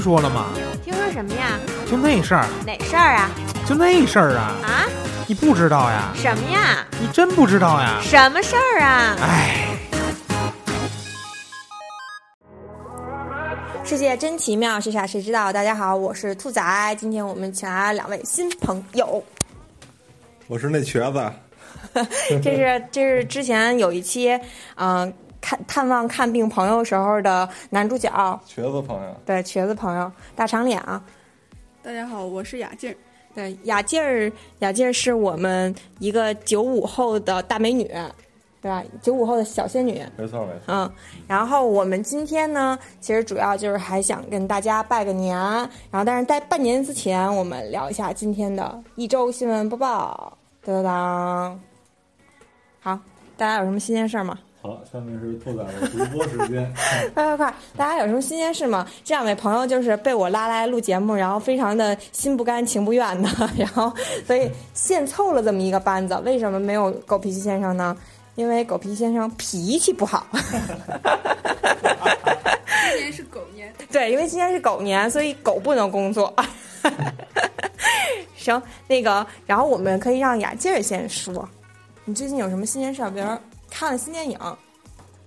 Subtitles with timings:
[0.00, 0.46] 听说了吗？
[0.82, 1.60] 听说什么呀？
[1.86, 3.30] 就那事儿，哪事儿啊？
[3.68, 4.56] 就那事儿啊！
[4.64, 4.88] 啊？
[5.26, 6.10] 你不知道呀？
[6.14, 6.86] 什么呀？
[6.98, 7.98] 你真不知道呀？
[8.00, 9.14] 什么事儿啊？
[9.20, 9.76] 哎，
[13.84, 15.52] 世界真奇妙，谁傻谁知道？
[15.52, 19.22] 大家好，我是兔仔，今天我们请来了两位新朋友。
[20.46, 21.30] 我是那瘸子，
[22.42, 24.30] 这是这是之前有一期，
[24.76, 31.02] 嗯、看探望看病朋友时候的男主角，瘸子朋友，对瘸子朋友，大长脸啊。
[31.82, 32.96] 大家好，我是雅静儿。
[33.34, 37.84] 对，雅静儿，雅静儿是我们一个九五后的大美女，
[38.60, 38.82] 对吧？
[39.00, 40.04] 九五后的小仙女。
[40.16, 40.64] 没错没错。
[40.66, 40.92] 嗯，
[41.26, 50.36] 然后我们今天呢，其实主要就是还想跟大家拜个年，然后但是在拜年之前，我们聊一下今天的一周新闻播报。
[50.62, 51.60] 当当当，
[52.80, 52.98] 好，
[53.38, 54.38] 大家有什么新鲜事儿吗？
[54.62, 56.70] 好，下面是兔仔的独播时间。
[57.14, 57.54] 快快快！
[57.78, 58.86] 大家有什么新鲜事吗？
[59.02, 63.90] 这两位朋友就是被我拉来录节目，然后非常的心不甘情不愿的，然后
[64.26, 66.14] 所以现凑了这么一个班子。
[66.26, 67.96] 为什么没有狗脾气先生呢？
[68.34, 70.26] 因为狗脾气先生脾气不好。
[72.92, 76.34] 今年是狗年，对，因为今年是狗年，所以狗不能工作。
[78.36, 81.48] 行，那个，然后我们可以让雅静儿先说，
[82.04, 83.10] 你最近有什么新鲜事儿？
[83.10, 83.38] 比如说
[83.70, 84.38] 看了新电影，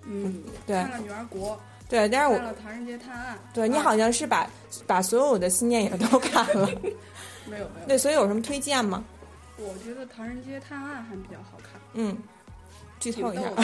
[0.05, 0.75] 嗯，对。
[0.75, 4.49] 看了《女儿国对，但》，是我看了《唐人街探案》，对你好像是把
[4.88, 6.67] 把所有的新电影都看了，
[7.45, 9.03] 没有没有，对，所以有什么推荐吗？
[9.58, 12.17] 我觉得《唐人街探案》还比较好看，嗯，
[12.99, 13.44] 剧透一下。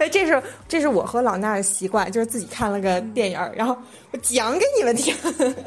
[0.00, 3.76] 哎，这是这是我和老衲的习惯，就是自己看了个电影儿，然后
[4.10, 5.14] 我讲给你们听，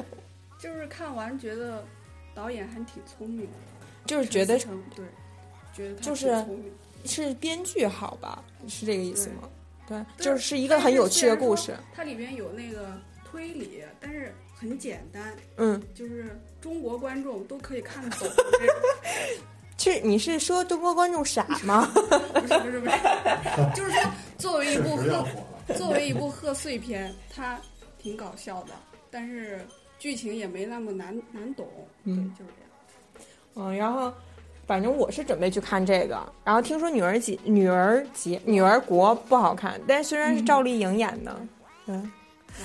[0.60, 1.86] 就是看完觉得
[2.36, 3.54] 导演还挺聪明的，
[4.06, 4.58] 就是觉得
[4.94, 5.06] 对，
[5.74, 6.46] 觉得他就是
[7.06, 8.44] 是编剧好吧？
[8.68, 9.50] 是这个意思吗？
[9.88, 11.76] 对，对就是是一个很有趣的故事。。
[11.94, 18.28] 它里边有那个推理，但是很简单，嗯，就是中国观众都可以看懂。
[19.78, 21.86] 是你是说中国观众傻吗？
[21.94, 22.96] 不是不是不是，
[23.76, 25.26] 就是说作为一部贺。
[25.78, 27.58] 作为一部贺岁片，它
[27.98, 28.74] 挺搞笑的，
[29.10, 29.66] 但是
[29.98, 31.66] 剧情也没那么难难懂。
[32.04, 33.28] 嗯对，就是这样。
[33.56, 34.14] 嗯，然后
[34.66, 41.36] 反正我是准备去看这个，然后听说女儿节、女儿节、女儿国不好看，但是虽然是赵丽颖演的，
[41.88, 42.12] 嗯。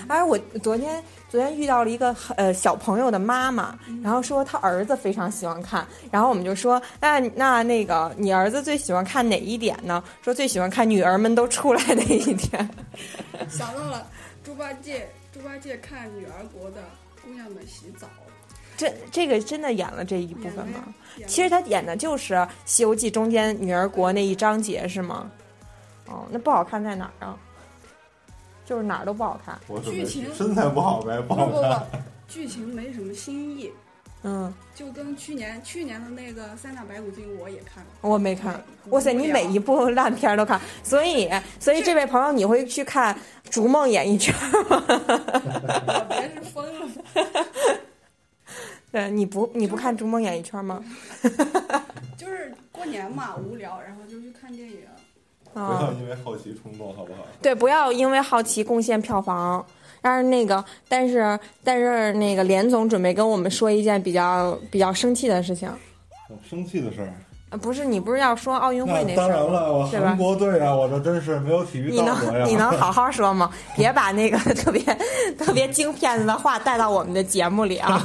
[0.07, 10.05] 而我昨天昨天遇到了一个呃小朋友的妈妈，然后说他儿子非常喜欢看，然后我们就说那那那个你儿子最喜欢看哪一点呢？
[10.21, 12.69] 说最喜欢看女儿们都出来那一天。
[13.49, 14.07] 想到了
[14.45, 16.83] 猪八戒，猪八戒看女儿国的
[17.25, 18.07] 姑娘们洗澡。
[18.79, 20.85] 这这个真的演了这一部分吗？
[21.27, 22.35] 其实他演的就是
[22.65, 25.29] 《西游记》中间女儿国那一章节是吗？
[26.07, 27.37] 哦，那不好看在哪儿啊？
[28.65, 29.59] 就是哪儿都不好看。
[29.67, 31.81] 我剧情身材不好呗，不好看。
[31.91, 31.97] 不，
[32.29, 33.73] 剧情没什么新意，
[34.23, 37.91] 嗯，就跟去年去年的那个《三打白骨精》我也看了。
[38.01, 38.63] 我没看。
[38.91, 41.29] 哇塞，你每一部烂片儿都看，所以
[41.59, 43.13] 所以这位朋友你会去看
[43.51, 44.33] 《逐梦演艺圈》
[44.69, 44.85] 吗？
[44.87, 46.87] 我别是疯了
[48.93, 48.93] 吗？
[48.93, 50.83] 对，你不你不看《逐梦演艺圈》吗？
[52.17, 54.79] 就是过年嘛，无聊，然后就去看电影。
[55.53, 57.21] 不要啊，因为好奇冲动，好不好？
[57.43, 59.65] 对，不要因为好奇贡献票房。
[60.01, 65.69] 但是那个，但是但是那个连总准备跟我们说一件比较比较生气的事情。
[66.49, 67.13] 生气的事儿。
[67.51, 69.35] 呃，不是你不是要说奥运会那事儿吗？
[69.35, 72.45] 当然了，我国队啊，我这真是没有体育你道德呀。
[72.45, 73.51] 能你能好好说吗？
[73.75, 74.81] 别把那个 特别
[75.39, 78.01] 特别精骗子的话带到我们的节目里啊！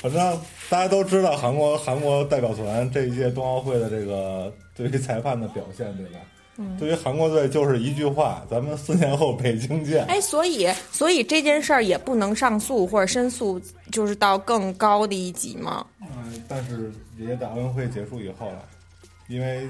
[0.02, 6.18] 反正大家都知道韩国韩国代表团这一届冬奥会的这个对于裁判的表现，对吧？
[6.56, 10.04] 嗯对于韩国队就是一句话：咱们四年后北京见。
[10.06, 13.58] 哎，所以所以这件事儿也不能上诉或者申诉，
[13.90, 15.86] 就是到更高的一级吗？
[16.02, 18.62] 嗯，但是也得奥运会结束以后了，
[19.28, 19.66] 因为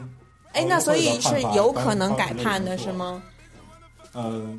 [0.52, 2.90] 哎，那所以是有可能改判的是？
[2.90, 3.22] 吗？
[4.14, 4.58] 嗯，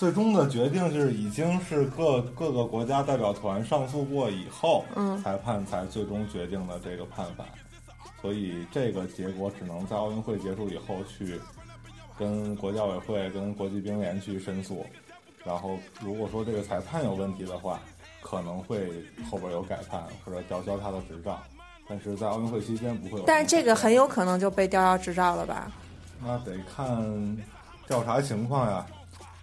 [0.00, 7.44] 最终的决定就是已经是各各个国家代表团上诉过以后，嗯裁判才最终决定的这个判罚，
[8.22, 11.38] 所以这个结果只能在奥运会结束以后去
[12.18, 14.86] 跟国家委会、跟国际冰联去申诉，
[15.44, 17.78] 然后如果说这个裁判有问题的话，
[18.22, 21.38] 可能会后边有改判或者吊销他的执照，
[21.86, 23.24] 但是在奥运会期间不会有。
[23.26, 25.70] 但是这个很有可能就被吊销执照了吧？
[26.24, 27.36] 那得看
[27.86, 28.86] 调查情况呀。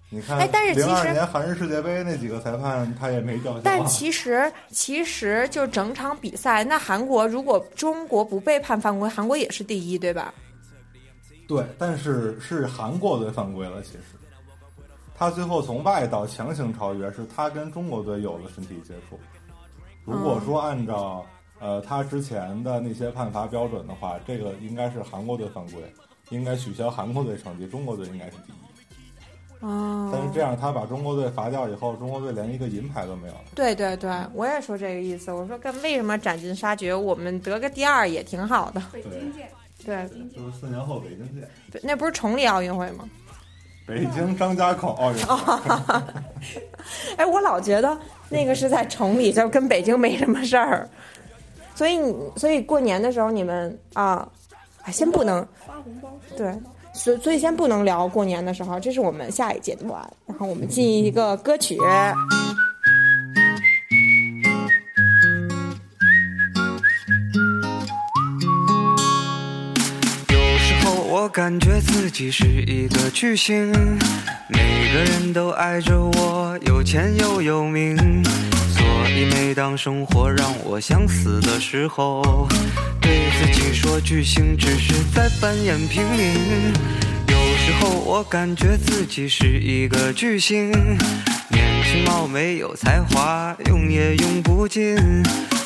[0.10, 3.62] 你看，哎但是其实零二年韩日世界杯那几个裁判他也没吊销啊。
[3.64, 10.34] 但其实其实就整场比赛，那韩国如果中国不被判犯规，韩国也是第一，对吧？
[11.46, 14.00] 对，但是是韩国队犯规了，其实
[15.14, 19.20] 他最后从外道强行超越，是他跟中国队有了身体接触。
[20.06, 21.26] 如果说按照
[21.60, 25.82] 呃他之前的那些判罚标准的话，这个应该是韩国队犯规，
[26.30, 28.67] 应该取消韩国队成绩，中国队应该是第一。
[29.60, 33.42] 哦，但是这样他把中国队罚掉以后，中国队连一个银牌都没有了。
[33.56, 35.32] 对对对，我也说这个意思。
[35.32, 38.82] 我说跟为什么斩尽杀绝，我们得个第二也挺好的。
[38.94, 39.50] 北京见，
[39.84, 40.08] 对。
[40.30, 43.10] 就是四年后北京见，对，那不是崇礼奥运会吗？
[43.88, 46.04] 北京张家口奥运会。
[47.18, 47.98] 哎，我老觉得
[48.30, 50.88] 那个是在崇礼，就跟北京没什么事儿。
[51.74, 54.28] 所以你，所以过年的时候你们啊，
[54.84, 56.54] 哎，先不能发红包，对
[56.98, 59.92] 所所以先不能聊过年的时候，这是我们下一阶段。
[60.26, 61.82] 然后我们进一个歌曲，有
[70.58, 73.72] 时候我感觉自己是一个巨星，
[74.50, 77.96] 每个人都爱着我，有钱又有名。
[78.74, 82.48] 所以每当生活让我想死的时候，
[83.40, 86.74] 自己说巨星只是在扮演平民。
[87.28, 90.72] 有时候我感觉自己是一个巨星，
[91.52, 94.98] 年轻貌美有才华，用也用不尽。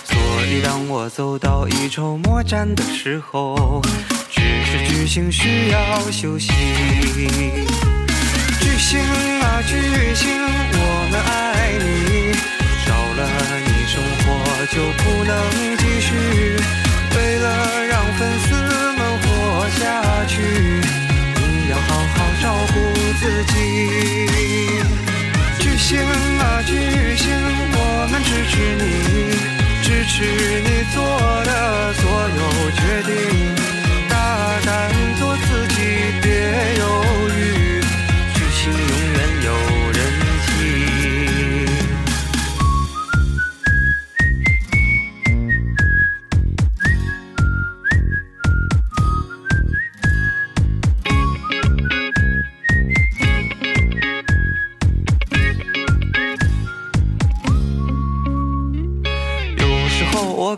[0.04, 3.82] 所以当我走到一筹莫展的时候，
[4.30, 6.52] 只是巨星需要休息。
[8.60, 10.28] 巨星啊巨星，
[10.74, 12.34] 我们爱你，
[12.86, 13.20] 少了
[13.66, 14.28] 你生活
[14.66, 15.32] 就不能
[15.78, 16.81] 继续。
[17.16, 18.54] 为了让粉丝
[18.98, 19.82] 们活下
[20.28, 20.42] 去，
[21.36, 22.44] 你要好好照
[22.74, 22.76] 顾
[23.20, 23.54] 自己。
[25.60, 26.00] 巨星
[26.40, 26.72] 啊巨
[27.18, 27.30] 星，
[27.74, 28.84] 我们支持你，
[29.84, 30.14] 支持
[30.62, 30.98] 你做
[31.46, 32.02] 的所
[32.38, 32.40] 有
[32.72, 33.12] 决定，
[34.10, 34.14] 大
[34.66, 34.70] 胆
[35.20, 35.78] 做自己，
[36.22, 36.26] 别
[36.80, 36.84] 犹
[37.36, 37.40] 豫，
[38.34, 39.48] 巨星永远有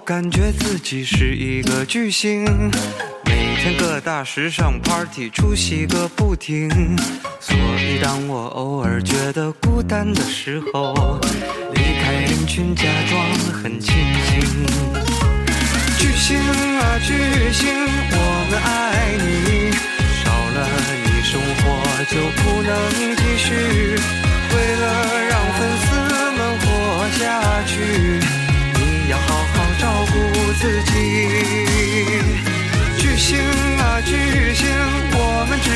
[0.05, 2.44] 感觉自己是一个巨星，
[3.23, 6.69] 每天各大时尚 party 出席个不停。
[7.39, 11.17] 所以当我偶尔觉得孤单的时候，
[11.73, 13.25] 离开人群，假装
[13.63, 13.93] 很轻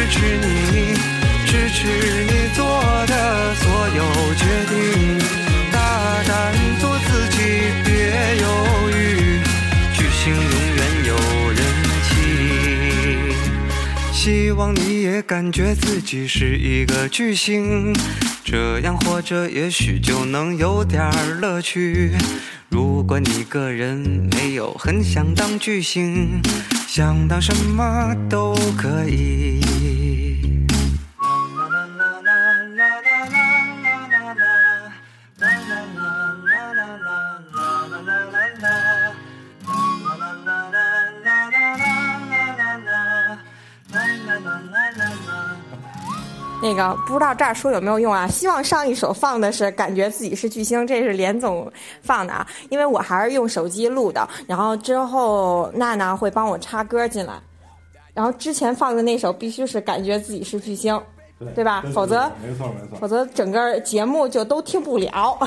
[0.09, 0.94] 支持你，
[1.45, 1.86] 支持
[2.24, 2.65] 你做
[3.07, 4.01] 的所有
[4.36, 5.19] 决定，
[5.69, 7.38] 大胆做自己，
[7.83, 7.92] 别
[8.38, 8.45] 犹
[8.89, 9.42] 豫，
[9.94, 11.12] 巨星永远有
[11.51, 11.59] 人
[12.07, 12.09] 气。
[14.13, 17.94] 希望你也感觉自己是一个巨星，
[18.45, 21.12] 这样活着也许就能有点
[21.42, 22.13] 乐趣。
[22.69, 26.42] 如果你个人没有很想当巨星，
[26.88, 29.59] 想当什么都可以。
[46.68, 48.28] 那个不知道这儿说有没有用啊？
[48.28, 51.71] 希望上一首放的是感觉自己是巨星，这是连总
[52.02, 57.33] 放的啊，因为我还是用手机录的，然后之后娜娜会帮我插歌进来，
[58.14, 61.02] 然后之前放的那首必须是感觉自己是巨星，
[61.56, 63.07] 对吧否则没错没错否。
[63.07, 65.40] 则整个节目就都听不了。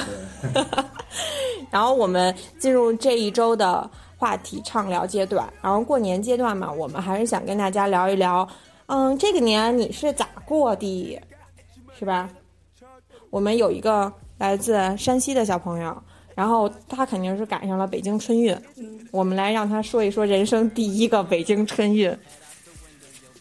[1.70, 8.48] 然后我们进入这一周的话题畅聊阶段，然后过年阶段嘛，我们还是想跟大家聊一聊，
[8.86, 11.20] 嗯，这个年你是咋过的，
[11.96, 12.28] 是吧？
[13.30, 16.02] 我们有一个来自山西的小朋友，
[16.34, 22.18] 然后他肯定是赶上了北京春运，嗯，我们来让他说一说人生第一个北京春运。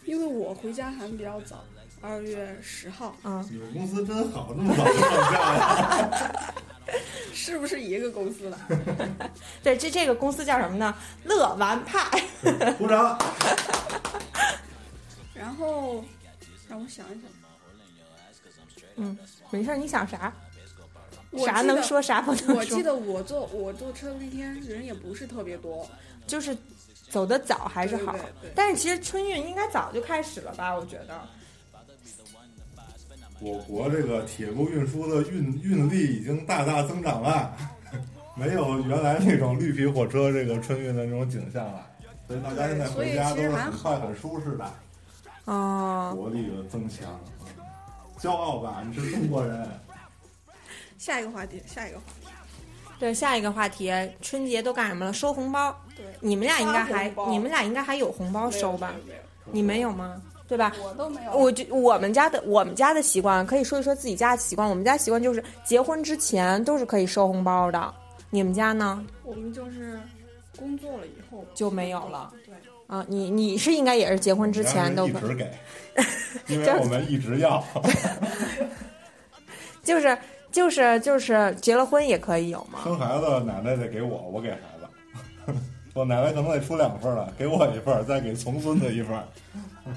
[0.05, 1.63] 因为我回家还比较早，
[1.99, 6.53] 二月十号，嗯，你们公司真好，那么早就放假了。
[7.33, 8.57] 是不是一个公司的？
[9.63, 10.93] 对，这这个公司叫什么呢？
[11.23, 12.07] 乐玩派。
[12.77, 13.17] 鼓掌。
[15.33, 16.03] 然后
[16.69, 17.23] 让我想一想，
[18.95, 19.17] 嗯，
[19.49, 20.31] 没事儿，你想啥？
[21.45, 22.55] 啥能说，啥不能说。
[22.55, 25.89] 我记得我坐我坐车那天人也不是特别多，
[26.27, 26.55] 就是
[27.09, 30.75] 走的早还是好，对对对但是其实春运应该早就开始了吧？
[30.75, 31.21] 我觉得。
[33.41, 37.55] 我国这个铁路运输的运运力已经大大增长了，
[38.35, 41.87] 没有原来那种绿皮火车这个春运的那种景象了，
[42.27, 44.69] 所以大家现在回家都是很快很舒适的，
[45.49, 47.19] 哦，国力的增强，
[48.19, 49.67] 骄傲吧，你是中国人。
[50.99, 52.27] 下一个话题，下一个话题，
[52.99, 53.91] 对，下一个话题，
[54.21, 55.11] 春节都干什么了？
[55.11, 55.75] 收红包。
[55.95, 58.93] 对，你们俩应该还你们俩应该还有红包收吧？
[58.93, 59.05] 没有？
[59.07, 60.21] 没有你没有吗？
[60.47, 60.71] 对吧？
[60.83, 61.31] 我都没有。
[61.31, 64.69] 我觉我们家的我们家的习惯，可以说一说自己家的习惯。
[64.69, 67.91] 我们家习惯就是结婚之前都是可以收红包的，
[68.29, 69.99] 你们家呢我们就是
[70.57, 72.31] 工作了以后就没有了。
[72.87, 73.05] 对，啊？
[73.07, 75.51] 你你是应该也是结婚之前都一直给，
[76.47, 77.63] 因为我们一直要。
[79.83, 80.17] 就是
[80.51, 82.79] 就是就是结了婚也可以有吗？
[82.83, 85.53] 生孩子，奶奶得给我，我给孩子。
[85.95, 89.17] 我奶奶可能得出两份了，给我一份，再给重孙子一份。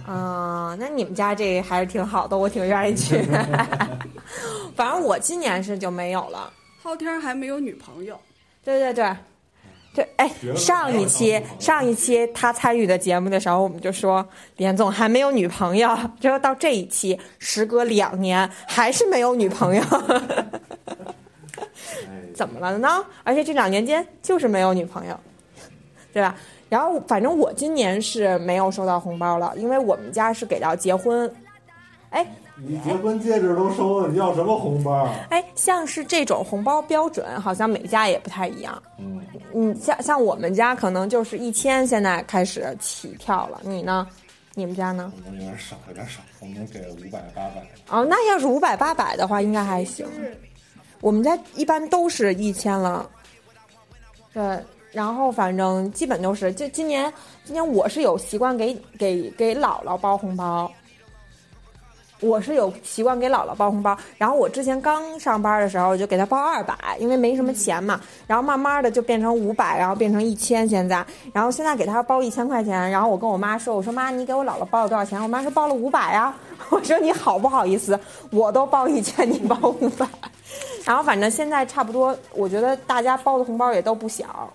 [0.07, 3.21] 啊、那你们家这还是挺好的，我挺愿意去。
[4.75, 6.51] 反正我今年是就没有了。
[6.83, 8.19] 昊天还没有女朋友，
[8.65, 9.15] 对对对，
[9.95, 21.67] 对，哎，上一期上一期他参与的节目的时候，我们就说连总还没有女朋友， 结果到这一期，时隔两年还是没有女朋友，哎，
[22.35, 23.05] 怎么了呢？
[23.23, 25.19] 而且这两年间就是没有女朋友，
[26.13, 26.35] 对吧？
[26.71, 31.31] 然后反正我今年是没有收到红包了，因为我们家是给到结婚。
[32.09, 35.09] 哎你结婚戒指都收了，你要什么红包？
[35.31, 38.81] 哎，像是这种红包标准，好像每家也不太一样。
[38.99, 43.61] 嗯，你，像像我们家可能就是一千，现在开始起跳了。
[43.65, 44.07] 你呢？
[44.55, 45.11] 你们家呢？
[45.27, 47.67] 我们有点少，有点少，我们给五百八百。
[47.89, 50.13] 哦，那要是五百八百的话，应该还行就。
[50.13, 50.39] 是
[51.01, 53.09] 我们家一般都是一千了。
[54.35, 54.59] 对，
[54.93, 57.11] 然后反正基本都是，就今年
[57.45, 60.71] 今年我是有习惯给给给姥姥包红包。
[62.23, 75.21] 我是有习惯给姥姥包红包，然后我之前刚上班的时候就给她包二百，因为没什么钱嘛，然后慢慢的就变成五百，然后变成一千，现在，然后现在给她包一千块钱，然后我跟我妈说，我说妈，你给我姥姥包了多少钱？
[75.21, 76.33] 我妈说包了五百呀，
[76.71, 77.99] 我说你好不好意思，
[78.31, 80.07] 我都包一千，你包五百，
[80.87, 84.49] 然后反正现在差不多，我觉得大家包的红包也都不小，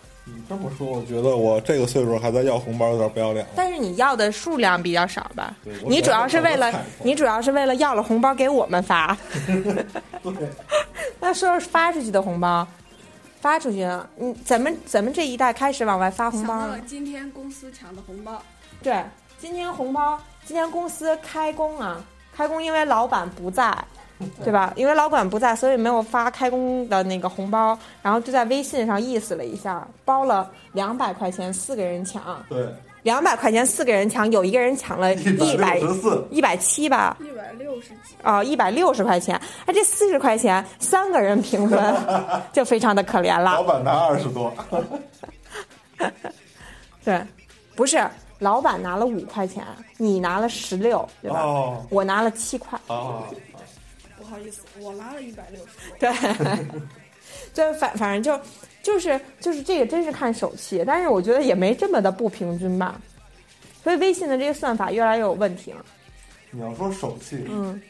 [0.50, 3.52] 这么说，我觉得我这个岁数还在要红包，有点不要脸了。
[3.56, 5.54] 但是你要的数量比较少吧
[5.86, 6.72] 你主要是为了
[7.04, 9.18] 你主要是为了要了红包给我们发。
[10.24, 10.50] 对，
[11.20, 12.66] 那说说发出去的红包，
[13.42, 16.80] 发出去了，嗯，咱们咱们这一代开始往外发红包了。
[16.88, 18.42] 今天公司抢的红包，
[18.82, 19.04] 对，
[19.40, 22.04] 今天红包，今天公司开工啊，
[22.36, 23.76] 开工因为老板不在。
[24.44, 24.74] 对吧？
[24.76, 32.68] 因为老板不在，所以没有发开工的那个红包，然后就在微信上意思了一下，包了两百块钱，四个人抢，对，
[33.04, 35.80] 两百块钱四个人抢，有一个人抢了一百，
[36.32, 41.96] 一百七吧，一百六十几，啊，一百六十块钱，哎，这四十块钱三个人平分，
[42.52, 43.52] 就非常的可怜了。
[43.54, 44.52] 老板拿二十多。
[47.06, 47.22] 对，
[47.76, 48.04] 不是，
[48.40, 49.64] 老板拿了五块钱，
[49.98, 51.40] 你拿了十六，对吧？
[51.42, 52.80] 哦我拿了七块，
[54.38, 55.72] 好意思，我拉了一百六十。
[56.00, 56.12] 对，
[57.54, 58.40] 对，反反正就
[58.84, 63.02] 就是就是这个真是看手气，但是我觉得也没这么的不平均吧。
[63.84, 65.84] 所以微信的这个算法越来越有问题了。
[66.52, 67.82] 你要说手气，嗯，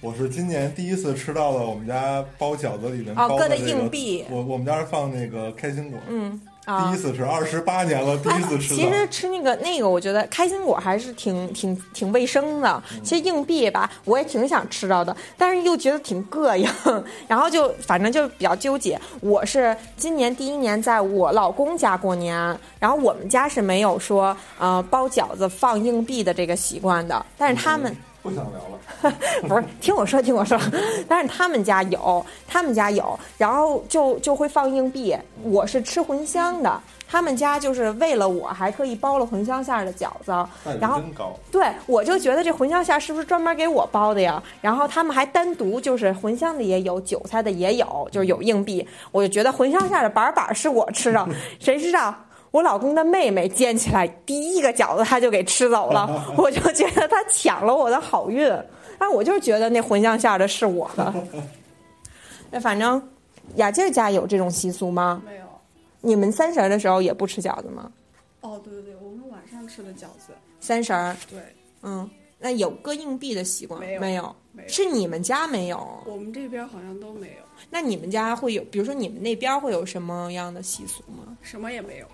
[0.00, 6.96] 我是今年第一次吃到了我们家包饺子里面哦搁的包的这个硬币我我们家是放那个开心果，嗯啊第一。
[6.98, 8.88] 次吃，二十八年了， 第一次吃其。
[8.90, 12.82] 实吃那个那个，我觉得开心果还是挺挺挺卫生的。
[13.02, 16.68] 其实硬币吧，我也挺想吃到的，但是又觉得挺膈应，
[17.28, 19.00] 然后就反正就比较纠结。
[19.20, 22.36] 我是今年第一年在我老公家过年，
[22.78, 27.96] 然后我们家是没有说呃包饺子放硬币的这个习惯的，但是他们。
[28.28, 28.60] 不想聊
[29.10, 29.16] 了，
[29.48, 30.58] 不是，听我说，听我说，
[31.08, 35.16] 但是他们家有，他们家有，然后就就会放硬币。
[35.42, 40.32] 我是吃茴香的，他们家就是为了我还特意包了茴香馅儿的饺子。
[40.80, 41.00] 然后。
[41.50, 44.42] 对，我就觉得这茴香馅儿是不是专门给我包的呀？
[44.60, 48.86] 然后他们还单独就是茴香的也有，韭菜的也有，就是有硬币。
[49.10, 51.26] 我就觉得茴香馅儿的板板是我吃的，
[51.58, 52.14] 谁知道？
[52.50, 58.50] 我老公的妹妹煎起来第一个饺子，他就给吃走了， 我就觉得他抢了我的好运。
[58.98, 61.14] 但我就觉得那茴香馅儿的是我的。
[62.50, 63.00] 那反正
[63.56, 65.22] 雅静家有这种习俗吗？
[65.24, 65.42] 没有。
[66.00, 67.90] 你们三十儿的时候也不吃饺子吗？
[68.40, 71.38] 哦，对对对，我们晚上吃的饺子，三十儿，对，
[71.82, 74.36] 嗯，那有搁硬币的习惯没有没有？
[74.66, 76.02] 是你们家没有？
[76.06, 81.36] 我们这边好像都没有，那你们家会有，比如说你们那边会有什么样的习俗吗？
[81.42, 82.06] 什么也没有。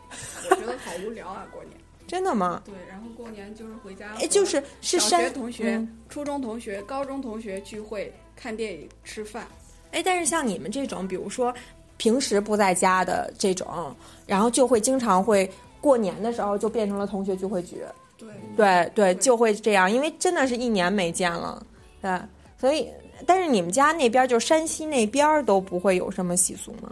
[0.50, 1.72] 我觉得好无聊啊，过年。
[2.06, 2.62] 真的吗？
[2.66, 9.46] 对，然后过年就是回家和哎，就是是小山学同学、嗯初中同学、高中同学聚会，看电影、吃饭。
[9.90, 11.52] 哎，但是像你们这种，比如说
[11.96, 15.50] 平时不在家的这种，然后就会经常会
[15.80, 17.82] 过年的时候就变成了同学聚会局，
[18.16, 21.64] 对，对对，就会这样，因为真的是一年没见了，
[22.00, 22.18] 对，
[22.58, 22.88] 所以
[23.26, 26.90] 但是你们家那边就山西那边都不会有什么习俗吗？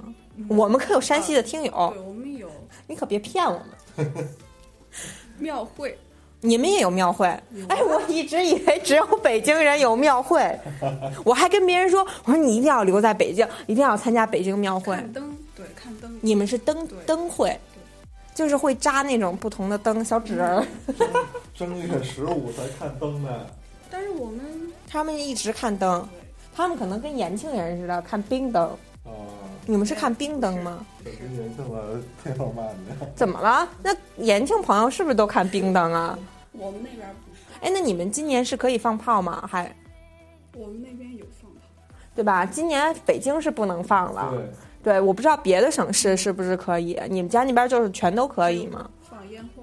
[0.49, 2.51] 我们可有山西的听友，对，我们有
[2.87, 3.61] 你可别骗我
[3.97, 4.09] 们，
[5.39, 5.97] 庙会，
[6.41, 7.27] 你们也有庙会？
[7.69, 10.59] 哎，我一直以为只有北京人有庙会，
[11.25, 14.97] 我还跟别人说，我说你一定要留在北京，一定要参加北京庙会。
[14.97, 16.19] 看灯，对，看灯。
[16.21, 17.57] 你们是灯灯会，
[18.35, 20.67] 就是会扎那种不同的灯小纸人儿，
[21.55, 23.47] 正月十五才看灯呢。
[23.91, 24.41] 但是我们
[24.89, 26.07] 他们一直看灯，
[26.55, 28.65] 他们可能跟延庆人似的看冰灯。
[29.05, 29.11] 啊，
[29.67, 30.85] 你们是看冰灯吗？
[31.05, 33.07] 这跟年轻的挺有慢的。
[33.15, 33.69] 怎么了？
[33.83, 36.19] 那延庆朋友是不是都看冰灯啊？
[36.53, 39.47] 我们那边不是，哎，那你们今年是可以放炮吗？
[39.51, 39.71] 还
[40.55, 41.59] 我们那边有放炮。
[42.15, 42.47] 对吧？
[42.47, 44.31] 今年北京是不能放了。
[44.33, 44.51] 对，
[44.83, 47.01] 对，我不知道别的省市是不是可以。
[47.09, 48.91] 你们家那边就是全都可以吗？
[49.09, 49.63] 放烟花，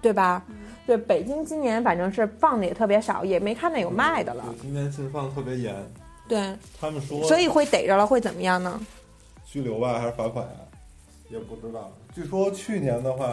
[0.00, 0.42] 对吧？
[0.48, 4.44] 嗯，对，北京今年反正是放的也特别少，也没看到有卖的了。
[4.46, 5.74] 对今年禁放特别严，
[6.26, 8.80] 对，他们说所以会逮着了会怎么样呢？
[9.44, 10.54] 拘留吧，还是罚款呀？
[11.28, 11.92] 也不知道。
[12.14, 13.26] 据说去年的话，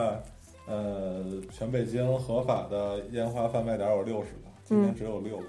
[0.66, 5.46] 呃，全北京合法的烟花贩卖点有六十个，今年只有六个。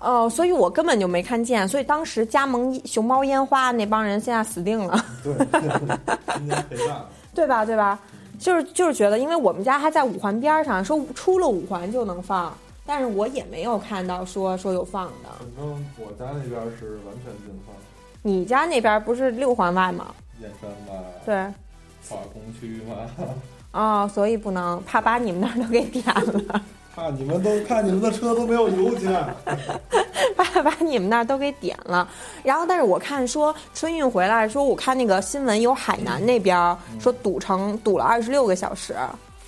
[0.00, 5.34] 哦，所以我根本就没看见，所以当时加盟熊猫烟花那帮人现在死定了，对，
[6.34, 7.08] 今年赔大了。
[7.32, 7.64] 对吧？
[7.64, 7.98] 对吧？
[8.38, 12.52] 就是就是觉得，因为我们家还在五环边儿上，说出了五环就能放，
[12.86, 15.28] 但是我也没有看到说说有放的。
[15.38, 17.74] 反正我家那边是完全禁放，
[18.22, 20.14] 你家那边不是六环外吗？
[20.40, 21.34] 燕山嘛，对，
[22.08, 23.28] 化工区嘛，
[23.72, 26.62] 哦，所以不能，怕把你们那儿都给点了，
[26.94, 29.24] 怕你们都看你们的车都没有油钱。
[30.36, 32.08] 把把你们那儿都给点了。
[32.42, 38.94] 然后，但是我看说春运回来，说我看那个新闻有海南那边儿说堵成堵了二十六个小时，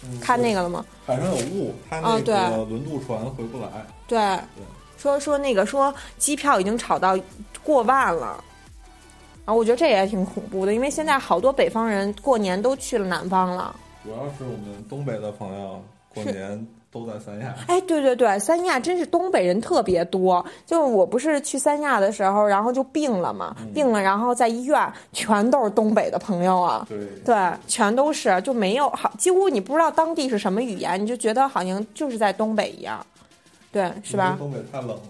[0.05, 0.85] 嗯看那个了吗？
[1.07, 3.66] 海上有雾，它那个轮渡船回不来。
[4.07, 4.38] 对，
[4.96, 7.18] 说说那个说机票已经炒到
[7.62, 8.42] 过万了，
[9.44, 13.74] 啊我觉得这也挺恐怖的，因为现在好多北方人过年都去了南方了。
[14.05, 15.83] 主要是我们东北的朋友
[16.14, 17.55] 过年都在三亚。
[17.66, 20.44] 哎，对对对，三亚真是东北人特别多。
[20.66, 26.87] 就是我不是去三亚的时候，然后就病了嘛，嗯病了，然后在医院全都是东北的朋友啊。
[26.88, 27.35] 对，对，
[27.66, 33.05] 全都是，就没有好，几乎你不知道当地是什么语言，你就觉得好像就是在东北一样，
[33.72, 34.37] 对，是吧？
[34.38, 35.02] 东北太冷了。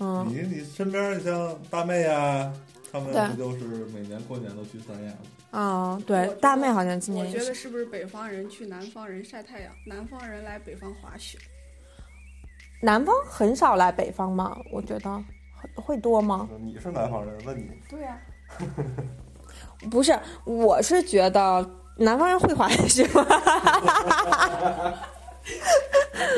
[0.00, 2.52] 嗯，你你身边你像大妹呀，
[2.90, 5.18] 他们不就是每年过年都去三亚吗？
[5.52, 7.32] 哦，对，大妹好像今年我。
[7.32, 11.38] 觉得是不是北方人去南方人晒太阳，南方人来北方滑雪？
[12.82, 14.56] 南方很少来北方吗？
[14.72, 15.10] 我觉得
[15.54, 16.48] 会会多吗？
[16.60, 18.18] 你是南方人，问你对呀、
[19.90, 23.26] 不是，我是觉得南方人会滑雪吗？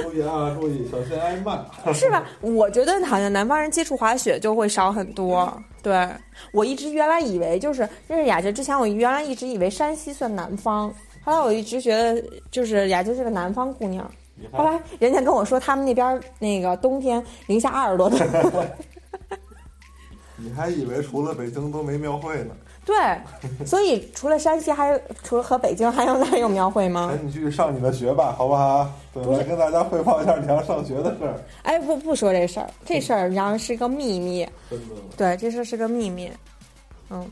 [0.02, 1.64] 注意啊，注意，小心挨骂。
[1.92, 2.24] 是吧？
[2.40, 5.60] 我觉得好像南方人接触滑雪就会少很多。
[5.82, 6.08] 对
[6.52, 10.92] 我一直原来以为就是认识雅洁之前，我原来一直以为山西算南方，
[11.24, 14.08] 后来我一直觉得就是雅洁是个南方姑娘。
[14.52, 18.16] 后来人家跟我说他们那边那个冬天零下二十多度。
[20.36, 22.54] 你还以为除了北京都没庙会呢？
[22.84, 22.94] 对，
[23.64, 27.08] 所以除了山西，还有除了和北京，还有哪有庙会吗？
[27.08, 28.90] 赶紧去上你的学吧，好不好？
[29.14, 31.40] 对，不是来跟大家汇报一下你要上学的事儿。
[31.62, 34.44] 哎，不不说这事儿，这事儿然后是个秘密。
[34.68, 36.32] 真的，对，这事儿是个秘密。
[37.10, 37.30] 嗯，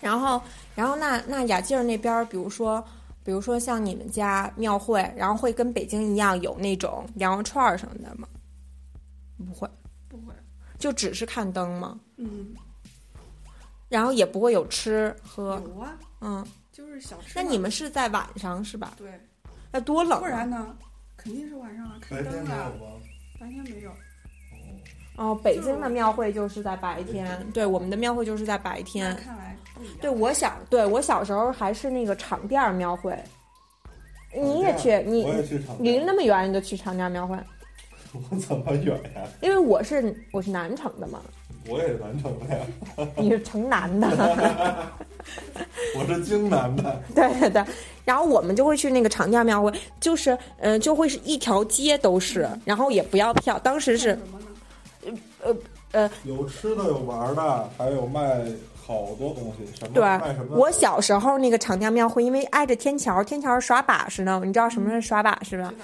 [0.00, 0.40] 然后，
[0.74, 2.82] 然后那那雅静儿那边儿，比如说，
[3.22, 8.26] 比如说像你们家庙会，然后会跟北京一样有那种羊肉串儿什么的吗？
[9.38, 9.68] 不会，
[10.08, 10.34] 不会，
[10.78, 12.00] 就只是看灯吗？
[12.16, 12.48] 嗯，
[13.88, 15.60] 然后也不会有吃喝。
[15.64, 17.32] 有啊，嗯，就是小吃。
[17.34, 18.94] 那你们是在晚上是吧？
[18.96, 19.10] 对，
[19.70, 20.20] 那多冷、啊！
[20.20, 20.76] 不然呢？
[21.16, 22.92] 肯定是晚上啊，开灯啊，没有吗？
[23.40, 23.90] 白天没有。
[25.16, 29.16] 哦，北京的庙会就是在白天，对，我们的庙会就是在白天。
[30.00, 33.18] 对，我小对我小时候还是那个场店庙会，
[34.34, 37.34] 你也去，你我也去场离那么远你就去场店庙会？
[38.12, 39.22] 我怎么远呀？
[39.40, 41.22] 因为我是我是南城的嘛，
[41.68, 44.08] 我也是南城的呀，你是城南的，
[45.96, 47.02] 我是京南的。
[47.14, 47.64] 对对对。
[48.04, 53.58] 然后我们就会去那个长假庙会，就是嗯、呃就会是一条街都是，然后也不要票。
[53.58, 54.38] 当时是看什么
[55.92, 56.10] 呢？
[56.24, 58.44] 有吃的，有玩的，还有卖
[58.86, 59.66] 好多东西。
[59.78, 60.56] 什么对卖什么？
[60.56, 65.74] 我小时候那个场店庙会，因为挨着天桥，天桥是耍把式呢，你知道什么是耍把式吧？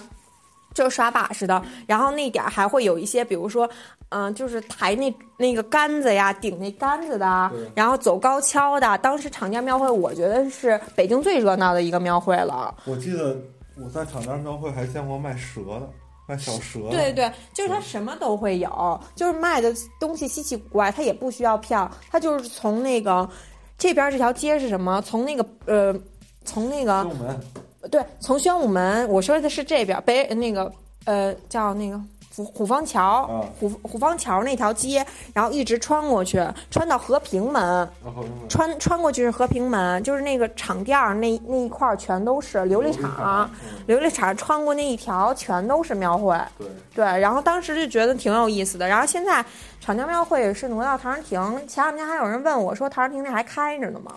[0.75, 3.69] 就是耍把式的，然后那点儿还会有一些，比如说，
[4.09, 8.97] 嗯、就是抬那那个杆子呀，顶那杆子的，然后走高跷的。
[8.99, 12.75] 当时厂家庙会，我觉得是北京最热闹的一个庙会了。
[12.85, 13.37] 我记得
[13.77, 15.89] 我在厂家庙会还见过卖蛇的，
[16.27, 16.91] 卖小蛇的。
[16.91, 23.29] 对对，就是它什么都会有，就是卖的东西稀奇古怪，它也不需要票，它就是从那个
[23.79, 25.01] 这边这条街是什么？
[25.03, 25.95] 从那个呃，
[26.45, 27.07] 从那个
[27.91, 30.71] 对，从宣武门，我说的是这边北那个
[31.05, 32.01] 呃叫那个
[32.35, 37.89] 虎虎坊桥，啊虎虎坊桥那条街，然后一直穿过去，穿到和平门，
[38.49, 46.39] 穿穿过去是和平门，就是那个厂店儿那那一块儿全都是琉璃厂，嗯琉璃厂穿过那一条全都是庙会。
[46.57, 48.87] 对，对，然后当时就觉得挺有意思的。
[48.87, 49.45] 然后现在
[49.81, 54.13] 厂家庙会是挪到唐人亭，前两天还有人问我说唐人亭那还开着呢吗？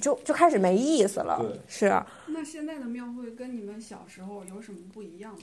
[0.00, 1.42] 就就开始没意思了。
[1.66, 1.98] 是，
[2.36, 5.38] 那现在的庙会跟你们小时候有什么不一样吗？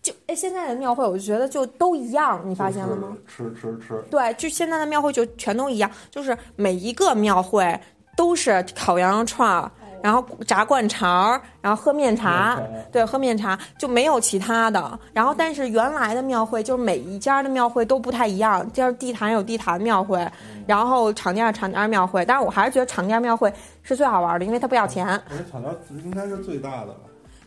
[0.00, 3.14] 就哎，现在的庙会我就觉得就都一样，你发现了吗？？
[3.26, 7.78] 吃吃吃，对，就现在的庙会就全都一样，就是每一个庙会
[8.16, 9.70] 都是烤羊肉串儿，
[10.04, 12.60] 然后炸灌肠，然后喝面茶。
[12.92, 14.98] 对，喝面茶就没有其他的。
[15.14, 20.30] 然后，但是原来的庙会就是每一家的庙会都不太一样，就是地坛有地坛庙会，
[20.66, 22.22] 然后厂家有厂家庙会。
[22.26, 23.50] 但是我还是觉得厂家庙会
[23.82, 25.06] 是最好玩的，因为它不要钱。
[25.06, 25.70] 我这厂家
[26.04, 26.96] 应该是最大的吧？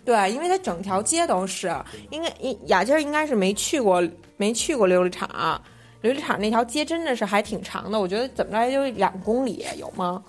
[0.04, 1.72] 对，因为它整条街都是。
[2.10, 2.34] 应该
[2.66, 4.02] 雅静儿应该是没去过，
[4.36, 5.30] 没去过琉璃厂。
[6.02, 10.24] 琉璃厂那条街真的是还挺长的，我觉得怎么着也就两公里，有吗？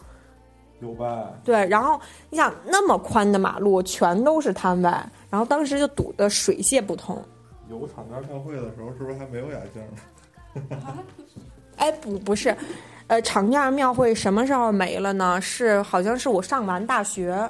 [0.80, 1.30] 有吧？
[1.44, 4.90] 对，然后你想那么宽的马路全都是摊位，
[5.28, 7.20] 然后当时就堵得水泄不通。
[7.68, 9.82] 有厂家庙会的时候，是不是还没有雅静
[10.70, 11.02] 呢？
[11.76, 12.56] 哎，不不是，
[13.08, 15.40] 呃，厂家庙会什么时候没了呢？
[15.40, 17.48] 是好像是我上完大学，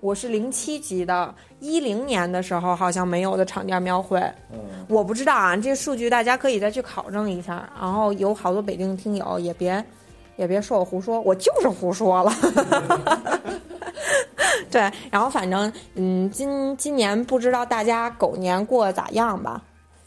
[0.00, 4.18] 我是零七级的，一零年的时候好像没有的厂家庙会，
[4.52, 7.70] 嗯，我不知道啊，这数据大家可以再去考证一下。
[7.80, 9.82] 然后有好多北京听友也别
[10.40, 12.32] 也别说我胡说，我就是胡说了。
[14.70, 19.60] 对，然后反正嗯，今今年不知道大家狗年过得咋样吧？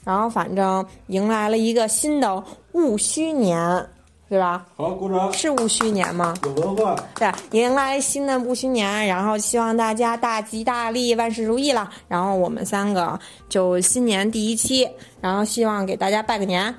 [0.04, 3.88] 然后反正迎来了一个新的戊戌年，
[4.28, 4.66] 对吧？
[4.76, 6.34] 好，鼓掌，是戊戌年吗？
[6.44, 6.96] 有文化。
[7.14, 11.90] 对，迎来新的戊戌年，然后希望大家大吉大利，万事如意了。
[12.08, 14.90] 然后我们三个就新年第一期，
[15.22, 16.76] 然后希望给大家拜个年，啊，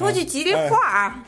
[0.00, 1.24] 说句吉利话啊。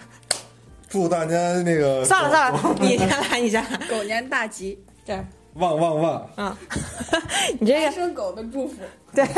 [0.88, 3.78] 祝大家那个算了算了，你先来，你先来。
[3.86, 5.18] 狗年大吉， 对，
[5.54, 6.26] 旺旺旺！
[6.36, 6.56] 嗯，
[7.60, 8.76] 你这个单身狗的祝福。
[9.14, 9.28] 对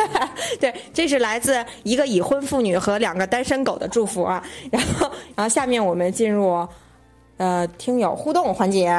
[0.61, 4.41] 对，这是来自一个已婚妇女和两个单身狗的祝福啊。
[4.71, 6.65] 然后，然后下面我们进入
[7.39, 8.97] 呃听友互动环节。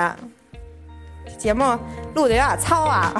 [1.37, 1.63] 节目
[2.13, 3.13] 录的有点糙啊。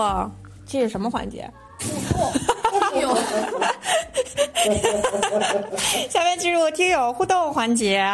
[0.00, 0.30] 面
[0.66, 1.50] 进入这是什么环节？
[1.78, 3.16] 互动
[6.10, 8.04] 下面进入听友互动环节，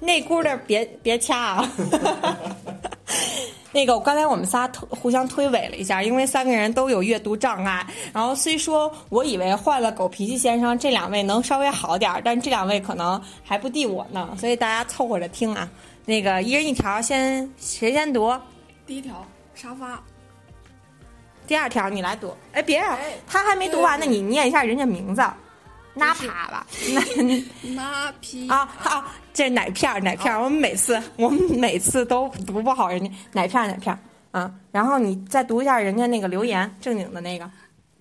[0.00, 1.70] 内轱辘别别掐啊！
[3.72, 7.86] 那个，我刚才我们仨推互相推诿了一下，因为三个人都有阅读障碍。
[8.12, 15.68] 然后虽说我以为换了狗脾气先生这两位能稍微好点儿，但这两位可能还不敌我呢，所以大家凑合着听啊。
[16.06, 18.34] 那个一人一条，先谁先读？
[18.86, 20.02] 第一条沙发，
[21.46, 22.36] 第二条你来读。
[22.52, 25.22] 哎，别啊哎，他还没读完呢，你念一下人家名字。
[25.98, 33.98] 纳帕吧，那那皮啊啊，这奶片儿奶片儿，我们每次我们每次都读不好人家奶片儿奶片儿
[34.38, 34.52] 啊。
[34.70, 37.50] 然后你再读一下人家那个留言，正经的那个。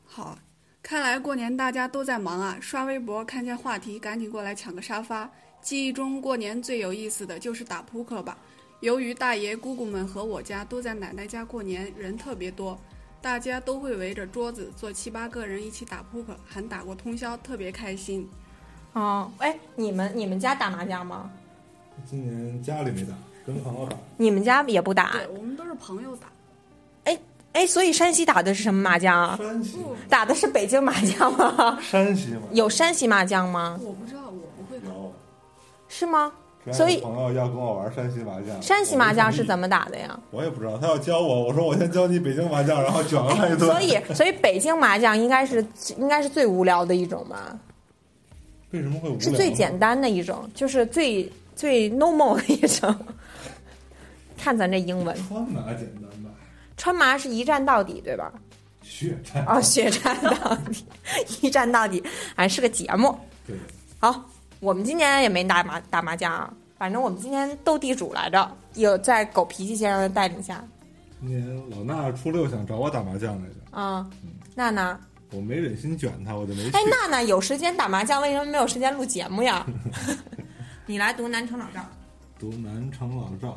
[0.06, 0.38] 好，
[0.84, 2.58] 看来过年大家都在忙啊！
[2.60, 5.30] 刷微博看见话题，赶紧过来抢个沙发。
[5.62, 8.38] 记忆中过年最有意思的就是打扑克吧。
[8.82, 12.78] 由于大爷姑姑们和我家都在奶奶家过年，人特别多，
[13.26, 18.30] 大家都会围着桌子坐七八个人一起打扑克，还打过通宵，特别开心。
[18.94, 21.32] 哦，哎，你们你们家打麻将吗？
[22.06, 23.98] 今年家里没打，跟朋友打。
[24.18, 25.14] 你们家也不打？
[25.14, 26.28] 对我们都是朋友打，
[27.06, 27.20] 哎
[27.54, 29.36] 哎，所以山西打的是什么麻将啊？
[29.36, 31.80] 山西，打的是北京麻将吗？
[31.82, 33.80] 山西吗，有山西麻将吗？
[33.82, 34.86] 我不知道，我不会打。
[34.90, 35.12] 有
[35.88, 36.32] 是吗？
[36.74, 39.68] 所以朋友要跟我玩山西麻将，山西麻将是怎么？
[39.68, 40.20] 打的呀？
[40.32, 43.70] 我也不知道，他要教我，我说我先教你北京麻将，然后卷了他一顿。
[43.70, 45.66] 所以，所以北京麻将应该是
[45.98, 47.58] 应该是最无聊的一种吧，
[48.72, 49.20] 为什么会无聊？
[49.20, 52.96] 是最简单的一种，就是最最 normal 的一种。
[54.38, 56.30] 看咱这英文，川麻简单吧？
[56.78, 58.32] 川麻是一战到底，对吧？
[58.84, 60.86] 血战哦，血战到底，
[61.42, 62.04] 一战到底，
[62.36, 63.18] 还，是个节目。
[63.48, 63.56] 对，
[64.00, 64.24] 好，
[64.66, 70.64] 我们今年也没打麻打麻将啊，反正我们今天斗地主来着，有在狗脾气先生的带领下，
[71.20, 74.12] 今年老衲初六想找我打麻将来着，嗯，
[74.56, 75.00] 娜娜，
[75.30, 76.72] 我没忍心卷他，我就没去。
[76.76, 79.64] 哎，娜娜有时间打麻将，为什么没有时间录节目呀？
[80.88, 81.82] 你来读南城老赵。
[82.40, 83.56] 读南城老赵，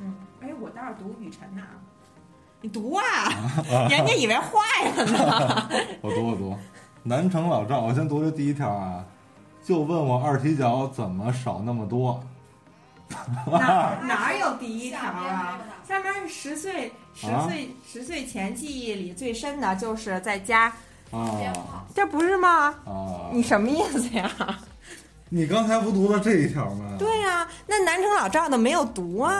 [0.00, 1.62] 嗯，哎，我倒是读雨辰呐，
[2.62, 3.04] 你读啊，
[3.88, 4.58] 人家以为坏
[4.96, 5.68] 了呢。
[6.02, 6.56] 我 读我读，
[7.02, 9.04] 南城老赵，我先读这第一条啊，
[9.64, 12.22] 就问我二踢脚怎么少那么多？
[13.50, 15.58] 哪哪有第一条啊？
[15.88, 20.72] 下面是十岁，十啊岁，十岁前记忆里最深的就是在家，
[21.10, 22.74] 啊这不是吗？
[22.84, 23.30] 啊！
[23.32, 24.30] 你什么意思呀？
[25.30, 26.96] 你刚才不读了这一条吗？
[26.98, 29.32] 对呀、那南城老赵的没有读啊，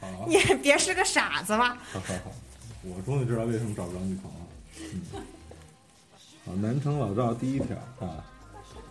[0.00, 1.76] 啊，你别是个傻子吧？
[1.92, 2.30] 好好好，
[2.82, 4.44] 我终于知道为什么找不着女朋友了。
[5.14, 5.22] 嗯，
[6.44, 8.22] 好，南城老赵第一条啊，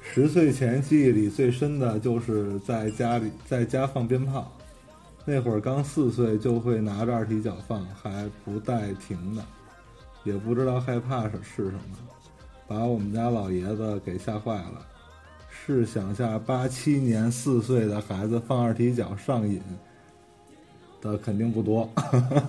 [0.02, 4.52] 十岁前记忆里最深的就是在家里在家放鞭炮，
[5.24, 9.44] 那会儿刚四岁就会拿着二踢脚放，还不带停的，
[10.24, 11.98] 也不知道害怕是是什么，
[12.68, 14.86] 把我们家老爷子给吓坏了。
[15.66, 19.62] 试想下，八七年四岁的孩子放二踢脚上瘾
[21.02, 21.88] 的肯定不多。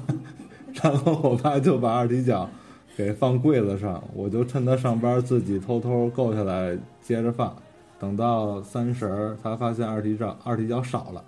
[0.83, 2.49] 然后我爸就把二踢脚
[2.97, 7.55] 给放柜子上，我就趁他上班自己偷偷够下来接着放。
[7.99, 11.25] 等到三十儿，他发现二踢脚二踢脚少了。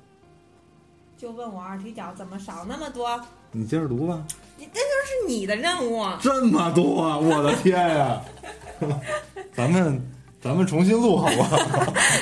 [1.17, 3.21] 就问我二踢脚怎么少那么多？
[3.53, 4.23] 你接着读吧。
[4.59, 6.05] 你这就是你的任务。
[6.21, 7.19] 这么多啊！
[7.19, 8.21] 我的天呀、
[9.55, 10.03] 咱们
[10.41, 11.57] 咱们重新录好不好？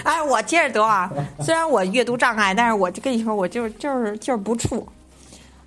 [0.04, 1.12] 哎，我接着读啊。
[1.40, 4.84] 虽然我阅读障碍，但是我就跟你说，我就是就是就是不怵。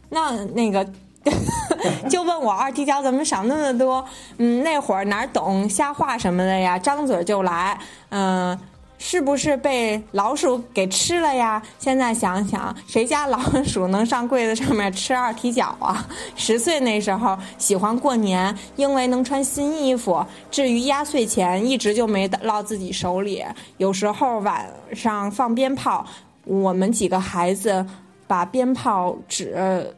[0.09, 0.85] 那那个，
[2.09, 4.03] 就问我二踢脚怎么少那么多？
[4.37, 7.77] 嗯，那会儿哪懂瞎话什么的呀，张嘴就来。
[8.09, 8.57] 嗯、
[8.97, 11.61] 是不是被老鼠给吃了呀？
[11.77, 16.07] 现在想想，谁家老鼠能上柜子上面吃二踢脚啊？
[16.35, 20.25] 十岁那时候喜欢过年，因为能穿新衣服。
[20.49, 23.43] 至于压岁钱，一直就没落自己手里。
[23.77, 26.05] 有时候晚上放鞭炮，
[26.45, 27.85] 我们几个孩子
[28.25, 29.93] 把鞭炮纸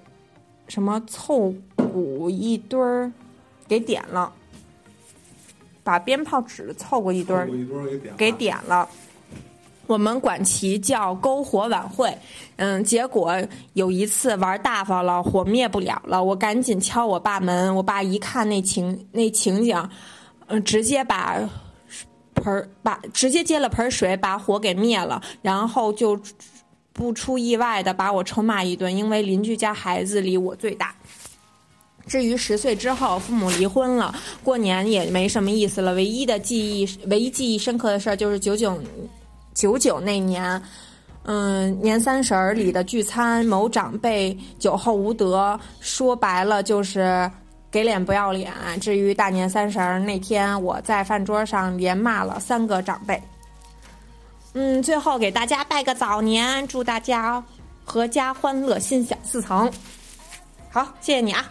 [0.69, 3.11] 什么凑鼓一堆儿
[3.67, 4.31] 给点了，
[5.83, 7.49] 把鞭炮纸凑过一堆儿
[8.15, 8.87] 给点了。
[9.87, 12.15] 我们管其叫篝火晚会，
[12.57, 13.35] 嗯，结果
[13.73, 19.89] 有一次玩大发了，火灭不了了，我赶紧敲我爸门，我爸一看那情那情景，
[20.45, 21.37] 嗯，直接把
[22.35, 26.15] 盆儿把直接接了盆水把火给灭了，然后就
[26.99, 30.93] 不出意外的把我臭骂一顿，因为邻居家孩子里我最大。
[32.05, 35.93] 至于十岁之后，父母离婚了，过年也没什么意思了。
[35.93, 38.77] 唯一的记忆，唯一记忆深刻的事儿就是九九
[39.53, 40.61] 九九那年，
[41.23, 47.31] 嗯，年三十儿里的聚餐，某长辈酒后无德，说白了就是
[47.71, 48.51] 给脸不要脸。
[48.81, 53.17] 至于大年三十儿那天，我在饭桌上连骂了三个长辈。
[54.53, 57.43] 嗯，最后给大家拜个早年，祝大家
[57.85, 59.71] 阖家欢乐，心想事成。
[60.71, 61.49] 好，谢谢你啊。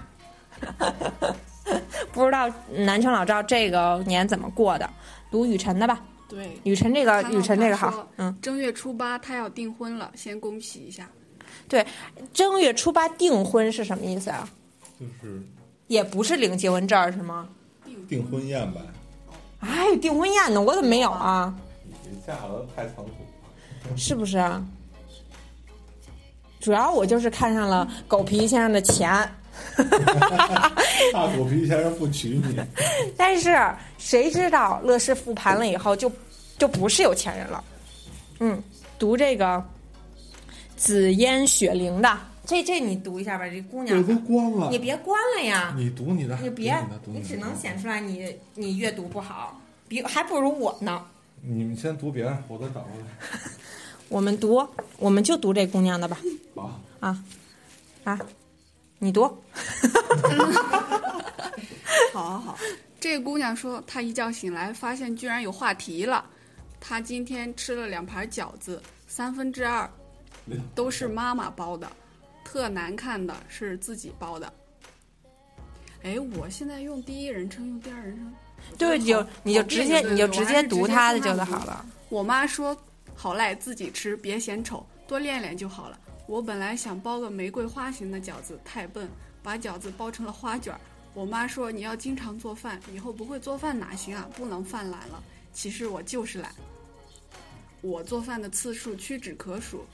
[2.12, 4.88] 不知道南城老赵这个年怎么过的？
[5.30, 6.00] 读雨辰的吧。
[6.28, 11.08] 对，雨辰这个，雨辰这个好，嗯，正月初八他要订婚了，先恭喜一下。
[11.68, 11.86] 对
[12.32, 14.48] 正月初八订婚是什么意思啊？
[14.98, 15.42] 就是
[15.86, 17.48] 也不是领结婚证儿是吗？
[18.08, 18.80] 订婚宴呗。
[19.60, 20.60] 哎，订婚宴呢？
[20.60, 21.54] 我怎么没有啊？
[22.28, 23.96] 你嫁了太仓促。
[23.96, 24.62] 是不是啊？
[26.60, 29.08] 主要我就是看上了狗皮先生的钱，
[31.12, 32.60] 大狗皮先生不娶你，
[33.16, 33.56] 但是
[33.96, 36.12] 谁知道乐视复盘了以后就
[36.58, 37.64] 就不是有钱人了。
[38.40, 38.62] 嗯，
[38.98, 39.64] 读这个
[40.76, 44.78] 紫烟雪灵的，这这你读一下吧，这姑娘这都关了你。
[44.78, 51.06] 别关了呀，你读你的，你别你只能显出来你你阅读不好，比还不如我呢。
[51.42, 53.06] 你们先读别人，我再找过来。
[54.08, 54.66] 我们读，
[54.98, 56.18] 我们就读这姑娘的吧。
[56.54, 57.24] 好，啊
[58.04, 58.18] 啊，
[58.98, 59.22] 你读。
[62.12, 62.58] 好好好，
[62.98, 66.24] 这姑娘说，她一觉醒来发现居然有话题了。
[66.80, 69.90] 她今天吃了两盘饺子，三分之二
[70.74, 71.90] 都是妈妈包的，
[72.44, 74.52] 特难看的是自己包的。
[76.02, 78.32] 哎，我现在用第一人称，用第二人称，
[78.76, 81.84] 对，你就你就直接你就直接读他的就好了。
[82.08, 82.76] 我妈说
[83.14, 89.08] ：“好赖自己吃，别嫌丑，多练练就好了。”我本来想包个玫瑰花型的饺子，太笨，
[89.42, 90.80] 把饺子包成了花卷儿。
[91.14, 94.28] 我妈说：“你要经常做饭，以后不会做饭哪行啊？
[94.36, 96.54] 不能犯懒了。”其实我就是懒，
[97.80, 99.84] 我做饭的次数屈指可数。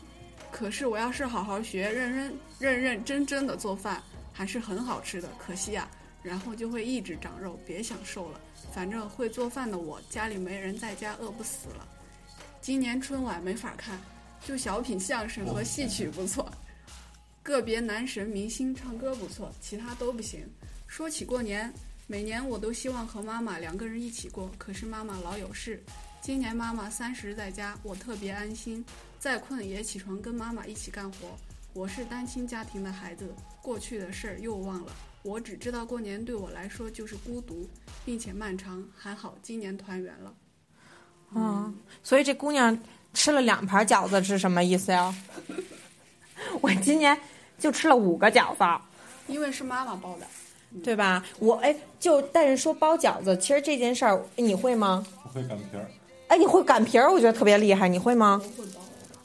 [0.51, 5.29] 可是我要是好好学，认认认认真真的做饭，还是很好吃的。
[5.39, 5.89] 可惜啊，
[6.25, 8.41] 然后就会一直长肉，别想瘦了。
[8.73, 11.87] 反正会做饭的我，家里没人在家，饿不死了。
[12.61, 14.01] 今年春晚没法看，
[14.45, 16.51] 就小品、相声和戏曲不错，
[17.43, 20.49] 个别男神明星唱歌不错，其他都不行。
[20.87, 21.73] 说起过年，
[22.07, 25.85] 每年我都希望和妈妈两个人一起过，可是妈妈老有事。
[26.23, 28.83] 今年妈妈三十在家，我特别安心，
[29.19, 31.37] 再困也起床跟妈妈一起干活。
[31.75, 34.93] 我是单亲家庭的孩子，过去的事儿又忘了。
[35.25, 37.67] 我只知道过年对我来说就是孤独，
[38.05, 38.87] 并且漫长。
[38.95, 40.35] 还好今年团圆了。
[41.35, 42.79] 嗯，所以这姑娘
[43.15, 45.15] 吃了两盘饺子是什么意思呀？
[46.61, 47.19] 我今年
[47.59, 48.83] 就吃了五个饺子，
[49.27, 50.27] 因为是妈妈包的，
[50.83, 51.25] 对吧？
[51.39, 55.05] 我哎，就但是说包饺子，其实这件事儿你会吗？
[55.25, 55.91] 我会擀皮儿，
[56.29, 58.43] 哎，你会擀皮儿，我觉得特别厉害，你会吗？
[58.59, 58.84] 会包。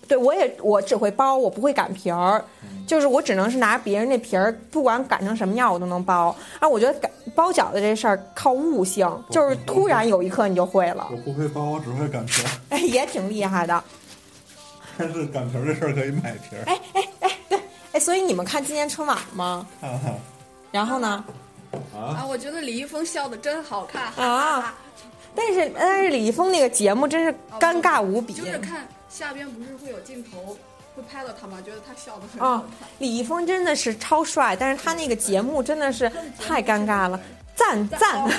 [0.10, 2.44] 对，我也我只会包，我不会擀皮儿，
[2.88, 6.36] 就是我只能是拿别人那皮儿，不管擀成什么样，我都能包。
[6.60, 12.50] 啊，我觉得擀包饺子这事儿靠悟性，就是突然有一刻你就会了我，不会包，我只会擀皮儿。
[12.70, 13.84] 哎，也挺厉害的。
[14.98, 16.64] 但是擀皮儿这事儿可以买皮儿。
[16.66, 17.60] 哎哎哎，对，
[17.92, 19.68] 哎，所以你们看今年春晚吗？
[19.80, 20.00] 看了
[20.72, 21.24] 然后呢？
[21.96, 24.76] 啊，啊，我觉得李易峰笑的真好看啊！
[25.36, 28.34] 但是但是李易峰那个节目真是尴尬无比。
[28.34, 30.58] 就是看下边不是会有镜头
[30.96, 31.58] 会拍到他吗？
[31.66, 32.88] 觉得他笑的很啊好看。
[33.00, 37.20] 李易峰真的是超帅，但是他那个节目真的是 太尴尬了，
[37.56, 38.24] 赞赞！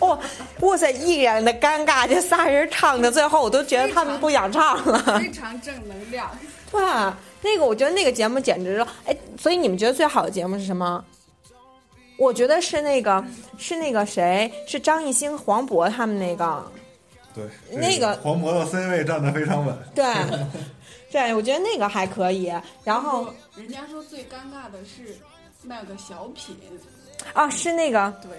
[0.00, 0.18] 哇
[0.60, 5.18] 哇塞，一脸的尴尬，这仨人唱的最后，我都觉得他们不想唱了。
[5.18, 6.30] 非常正能量。
[6.70, 6.80] 对，
[7.42, 11.04] 那个我觉得那个节目简直了，哎，所以你们觉得最好的节目是什么？
[12.18, 13.24] 我觉得是那个
[13.56, 16.70] 是那个谁，是张艺兴、黄渤他们那个，
[17.38, 19.76] 对，那个黄渤的 C 位站得非常稳。
[19.94, 20.04] 对，
[21.10, 22.52] 对，我觉得那个还可以。
[22.82, 25.16] 然后人家说最尴尬的是
[25.62, 26.56] 那个小品，
[27.32, 28.30] 啊，是那个对，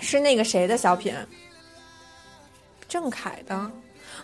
[0.00, 1.14] 是那个谁的小品？
[2.88, 3.70] 郑恺的。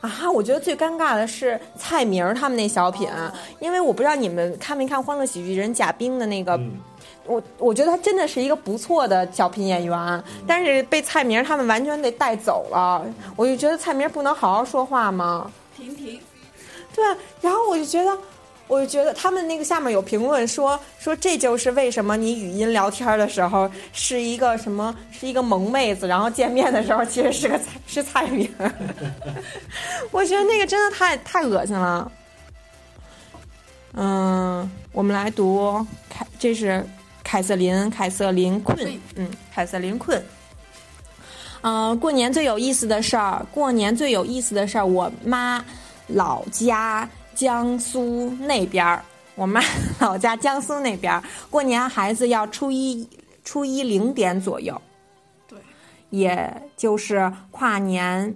[0.01, 3.09] 啊，我觉得最尴尬的是蔡明他们那小品，
[3.61, 6.73] 因为我不知道你们看没看《欢乐喜剧人》贾冰的那个，嗯，
[7.27, 13.05] 我我觉得他真的是一个不错的小品演员，但是被蔡明他们完全给带走了，
[13.37, 15.51] 我就觉得蔡明不能好好说话吗？
[15.77, 16.21] 平平，
[16.95, 17.05] 对，
[17.41, 18.19] 然后我就觉得，
[18.67, 28.53] 我就觉得他们那个下面有评论说说这就是为什么你语音聊天的时候是一个什么是一个萌妹子，然后见面的时候其实是个蔡 是蔡明。
[30.11, 32.11] 我觉得那个真的太太恶心了。
[33.95, 36.83] 嗯，我们来读开，这是
[37.23, 40.23] 凯瑟琳凯瑟琳困困，嗯，凯瑟琳困。
[41.65, 45.65] 嗯、过年最有意思的事儿，过年最有意思的事儿，我妈
[46.09, 49.05] 老家江苏那边儿，
[49.37, 49.63] 我妈
[50.01, 53.09] 老家江苏那边儿，过年孩子要初一
[53.45, 54.81] 初一零点左右，
[55.47, 55.57] 对，
[56.11, 58.35] 也就是跨年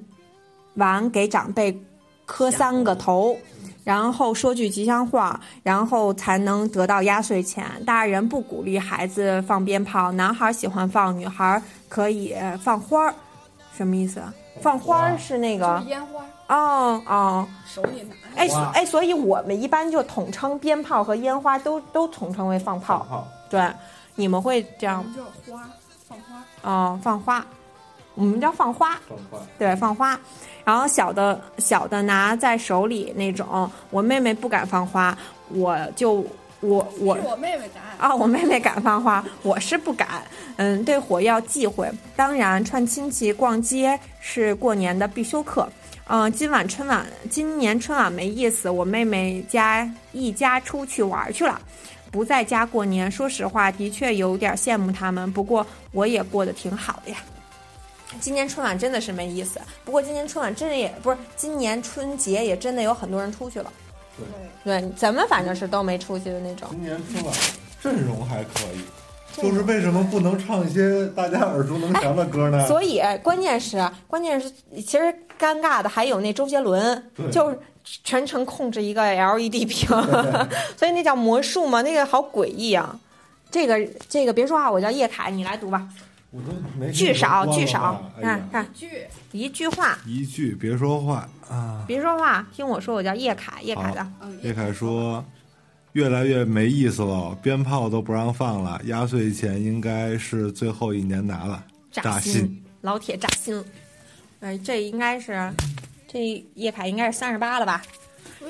[0.75, 1.77] 完给长辈
[2.25, 3.37] 磕三个头，
[3.87, 7.65] 然后说句吉祥话，然后才能得到压岁钱。
[7.87, 13.15] 大人不鼓励孩子放鞭炮，男孩喜欢放，女孩可以放花儿。
[13.77, 14.21] 什么意思？
[14.61, 18.17] 放花儿是那个烟花，哦哦，手里拿。
[18.35, 23.07] 哎哎，所以我们一般就统称鞭炮和烟花都都统称为放炮。
[23.09, 23.73] 好，对，
[24.17, 25.23] 你们会这我样们叫
[25.55, 25.63] 花，
[26.09, 26.69] 放花。
[26.69, 27.01] 哦？
[27.01, 27.47] 放花，
[28.17, 28.99] 我们叫放花。
[29.59, 30.19] 对，放花，
[30.65, 35.17] 然后小的小的拿在手里那种，我妹妹不敢放花，
[35.51, 36.27] 我就
[36.61, 37.83] 我我是我妹妹敢。
[37.99, 40.23] 啊，我妹妹敢放花，我是不敢。
[40.57, 41.91] 嗯，对火药忌讳。
[42.17, 45.69] 当然，串亲戚、逛街是过年的必修课。
[46.09, 51.61] 嗯，今晚春晚，今年春晚没意思，我妹妹家一家出去玩去了，
[52.11, 53.11] 不在家过年。
[53.11, 57.19] 说实话，的确有点羡慕他们，不过我也过得挺好的呀。
[58.21, 63.73] 今年春晚真的是没意思，不过今年春晚真的也不是，今年春节也真的有很多人出去了。
[64.65, 66.69] 对，对，咱们反正是都没出去的那种。
[66.71, 67.35] 今年春晚
[67.83, 72.67] 阵容还可以，就是为什么不能唱一些大家耳熟能详的歌呢？
[72.67, 77.59] 所以关键是关键是，其实尴尬的还有那周杰伦，就是
[78.03, 79.89] 全程控制一个 LED 屏，
[80.77, 82.99] 所以那叫魔术嘛，那个好诡异啊。
[83.49, 85.87] 这个这个别说话，我叫叶凯，你来读吧。
[86.37, 91.83] 我都没句少句少，看看句一句话，一句别说话啊！
[91.89, 94.07] 别说话，听我说，我叫叶凯，叶凯的。
[94.21, 95.25] 嗯，叶凯说
[95.95, 103.65] ：“越来越没意思了，鞭炮都不让放了，压岁钱应该是最后一年拿了。”扎心，心老铁扎心。
[104.41, 105.51] 哎，这应该是，
[106.07, 107.81] 这叶凯应该是三十八了吧？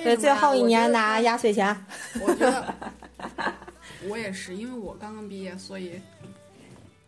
[0.03, 1.20] 对，最后一年拿。
[1.20, 1.72] 压岁钱。
[2.14, 2.74] 得我觉得
[4.11, 5.93] 我也是，因为我刚刚毕业，所以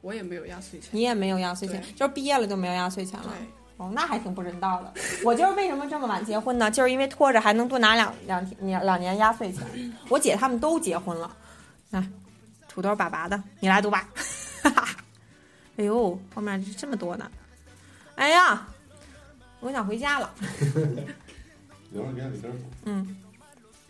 [0.00, 0.88] 我也没有压岁钱。
[0.92, 3.32] 你也没有压岁钱，就是毕业了就没有压岁钱了。
[3.76, 4.92] 哦，那还挺不人道的。
[5.24, 6.70] 我就是为什么这么晚结婚呢？
[6.70, 9.64] 就是因为拖着还能多拿两两年两年压岁钱。
[10.08, 11.36] 我姐他们都结婚了，
[11.90, 12.04] 来，
[12.68, 14.08] 土豆粑粑的，你来读吧。
[15.78, 17.30] 哎呦，后面这么多呢。
[18.16, 18.66] 哎呀，
[19.60, 20.34] 我想回家了。
[22.84, 23.16] 嗯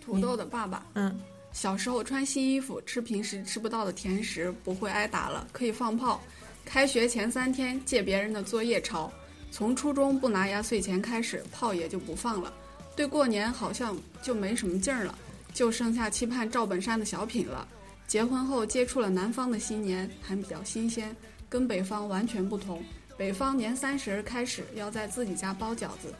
[0.05, 1.19] 土豆的爸爸，嗯，
[1.59, 6.23] 小时候穿新衣服，吃平时吃不到的甜食，不会挨打了，可以放炮。
[6.65, 9.13] 开学前三天借别人的作业抄，
[9.51, 12.55] 从初中不拿压岁钱开始，炮也就不放了。
[12.95, 15.19] 对过年好像就没什么劲儿了，
[15.53, 17.67] 就剩下期盼赵本山的小品了。
[18.07, 21.15] 结婚后接触了南方的新年，还比较新鲜，
[21.49, 22.81] 跟北方完全不同。
[23.17, 26.15] 北方年三十开始要在自己家包饺子，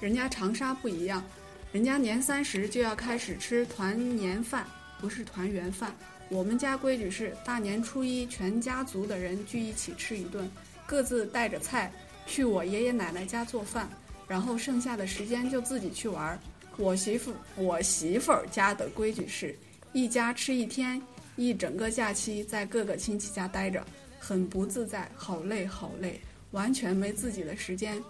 [0.00, 1.22] 人家长沙不一样，
[1.70, 4.66] 人家年三十就要开始吃团年饭，
[5.00, 5.94] 不是团圆饭。
[6.28, 10.48] 我们家规矩是大年初一全家族的人聚一起吃一顿，
[10.86, 11.90] 各自带着菜
[12.26, 13.88] 去我爷爷奶奶家做饭，
[14.28, 16.38] 然后剩下的时间就自己去玩儿。
[16.76, 19.58] 我媳妇我媳妇儿家的规矩是
[19.92, 21.02] 一家吃一天，
[21.34, 23.84] 一整个假期在各个亲戚家待着，
[24.18, 26.20] 很不自在，好累好累，
[26.52, 28.00] 完全没自己的时间。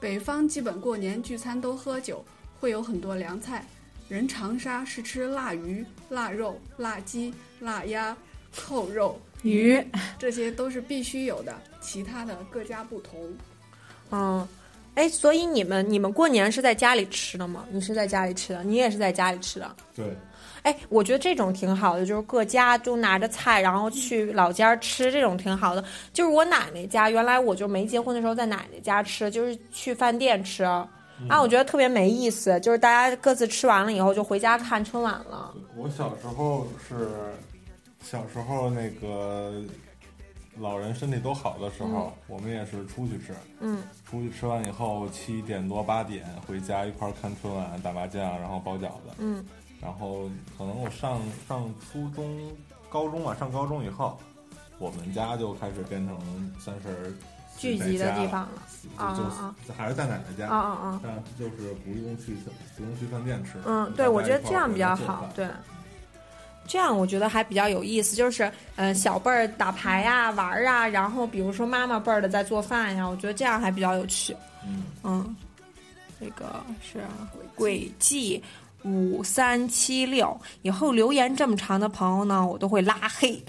[0.00, 2.24] 北方基本过年聚餐都喝酒，
[2.58, 3.64] 会有很多凉菜。
[4.12, 8.14] 人长沙是吃腊鱼、腊肉、腊鸡、腊鸭、
[8.54, 9.82] 扣肉，鱼，
[10.18, 13.18] 这些都是必须有的，其他的各家不同。
[14.10, 14.46] 嗯，
[14.96, 17.64] 哎，所以你们你们过年是在家里吃的吗？
[17.70, 19.74] 你是在家里吃的，你也是在家里吃的。
[19.94, 20.04] 对，
[20.62, 25.82] 哎，我觉得这种挺好的，就是各家就拿着菜，然后去老家吃，这种挺好的。
[26.12, 30.64] 就是我奶奶家，原来我就没结婚的时候在奶奶家吃，就是去饭店吃，
[31.28, 32.58] 啊，我觉得特别没意思。
[32.60, 35.54] 就是大家各自吃完了以后就回家看春晚了。
[35.76, 37.08] 我小时候是
[38.02, 39.62] 小时候那个
[40.58, 49.14] 老人身体都好的时候，我们也是出去吃，嗯出去吃完以后七点多八点回家一块儿看春晚、打麻将，然后包饺子。
[49.18, 49.44] 嗯
[49.80, 52.52] 然后可能我上上初中、
[52.88, 54.16] 高中吧，上高中以后，
[54.78, 56.16] 我们家就开始变成
[56.60, 57.12] 三十儿
[57.58, 58.48] 聚集的地方了。
[58.96, 61.00] 啊啊就还是在奶奶家，啊啊啊！
[61.02, 62.36] 但就是不用去
[62.76, 63.52] 不用去饭店吃。
[63.64, 64.94] 嗯，对，我觉得这样比较。
[64.94, 65.46] 好对，
[66.66, 68.16] 这样我觉得还比较有意思。
[68.16, 74.36] 就是，嗯、小辈儿打牌呀、玩儿啊，然后比如说妈妈辈儿的在做饭呀，我觉得这样还比较有趣。
[74.66, 75.36] 嗯，嗯，
[76.20, 77.00] 这个是
[77.54, 78.42] 轨迹
[78.82, 83.42] 五三七六，以后留言这么长的朋友呢，我都会拉黑。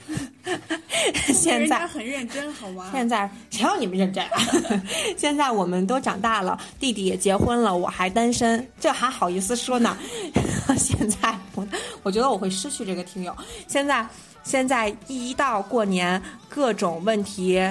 [1.33, 2.89] 现在很认真，好吗？
[2.91, 4.39] 现在谁要你们认真啊？
[5.17, 9.97] 现在我们都长大了，弟弟也结婚了，我还单身，这还好意思说呢？
[10.77, 11.67] 现在我
[12.03, 13.35] 我觉得我会失去这个听友。
[13.67, 14.05] 现在
[14.43, 17.61] 现在一到过年，各种问题，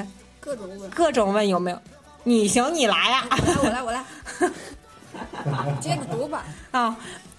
[0.40, 0.90] 各种问。
[0.90, 1.78] 各种问有没有？
[2.24, 4.04] 你行你来呀、我来，我来，
[4.44, 5.74] 我来。
[5.80, 6.44] 接着读吧。
[6.70, 6.96] 啊，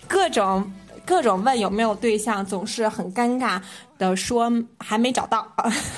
[0.08, 0.70] 各种
[1.06, 3.62] 各种问有没有对象，总是很尴尬
[3.98, 5.48] 的说还没找到。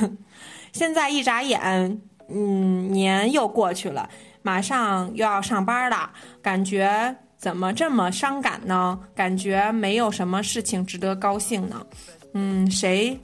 [0.73, 4.09] 现在一眨眼，嗯，年又过去了，
[4.41, 6.09] 马上又要上班了，
[6.41, 8.99] 感觉怎么这么伤感呢？
[9.15, 11.85] 感觉没有什么事情值得高兴呢。
[12.33, 13.17] 嗯，谁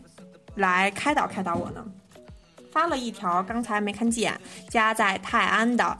[0.55, 1.83] 来开导开导我呢？
[2.71, 4.33] 发了一条，刚才没看见，
[4.69, 5.97] 家在泰安的，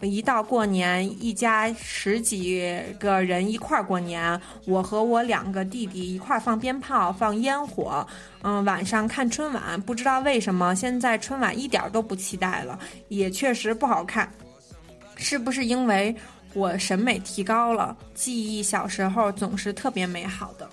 [0.00, 2.60] 一到过年，一家十几
[2.98, 8.06] 个人一块儿过年，我和我两个弟弟一块儿放鞭炮、放烟火，
[8.42, 9.80] 嗯，晚上看春晚。
[9.80, 12.78] 不知道为什么现在春晚一点儿都不期待了，
[13.08, 14.30] 也确实不好看，
[15.16, 16.14] 是不是因为
[16.52, 17.96] 我审美提高了？
[18.14, 20.68] 记忆小时候总是特别美好的。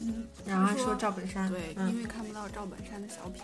[0.00, 3.42] 嗯，然后说说赵本山，对，嗯因为看不到赵本山的小品。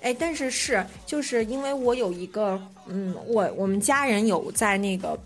[0.00, 5.18] 哎，但是是就是因为我有一个，嗯，我我们家人有在那个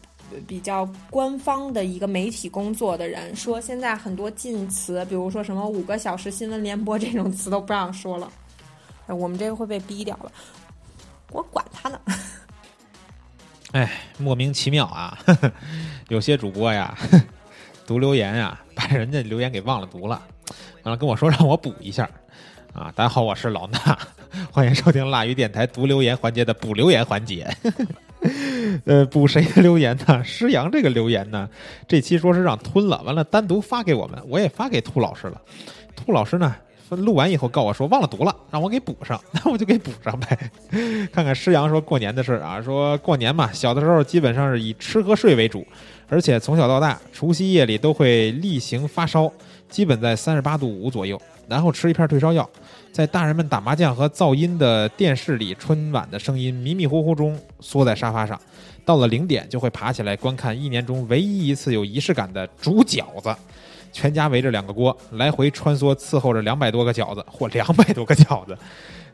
[0.47, 8.33] 比较官方的一个媒体工作的人说，现在很多禁词，比如说什么五个小时新闻联播这种词都不让说了。
[9.07, 10.33] 哎我们这个会被逼掉了。
[11.33, 12.01] 我管他呢，
[13.73, 15.19] 哎莫名其妙啊，
[16.09, 16.97] 有些主播呀，
[17.87, 20.23] 读留言呀，把人家留言给忘了读了，
[20.83, 22.09] 完了跟我说让我补一下。
[22.73, 23.99] 啊，大家好，我是老衲，
[24.51, 27.49] 欢迎收听腊鱼电台读留言环节的补留言环节。
[28.87, 30.23] 呃，补谁的留言呢？
[30.25, 31.49] 施阳这个留言呢，
[31.89, 35.41] 这期说是让吞了，完了单独发给我们，我也发给兔老师了。
[35.97, 36.55] 兔老师呢，
[36.91, 40.39] 录完以后告我说忘了读了，让我给补上，那我就给补上呗。
[41.13, 45.67] 看看施阳说过年的事儿啊，说过年嘛，小的时候基本上是以吃和睡为主，
[46.09, 49.31] 而且从小到大，除夕夜里都会例行发烧，
[49.69, 51.21] 基本在三十八度五左右，
[51.53, 52.49] 然后吃一片退烧药。
[52.91, 58.41] 在大人们打麻将和噪音的电视里，春晚的声音迷迷糊糊中缩在沙发上。
[58.87, 63.35] 到了零点，就会爬起来观看一年中唯一一次有仪式感的煮饺子。
[63.93, 68.57] 全家围着两个锅，来回穿梭，伺候着两百多个饺子或两百多个饺子。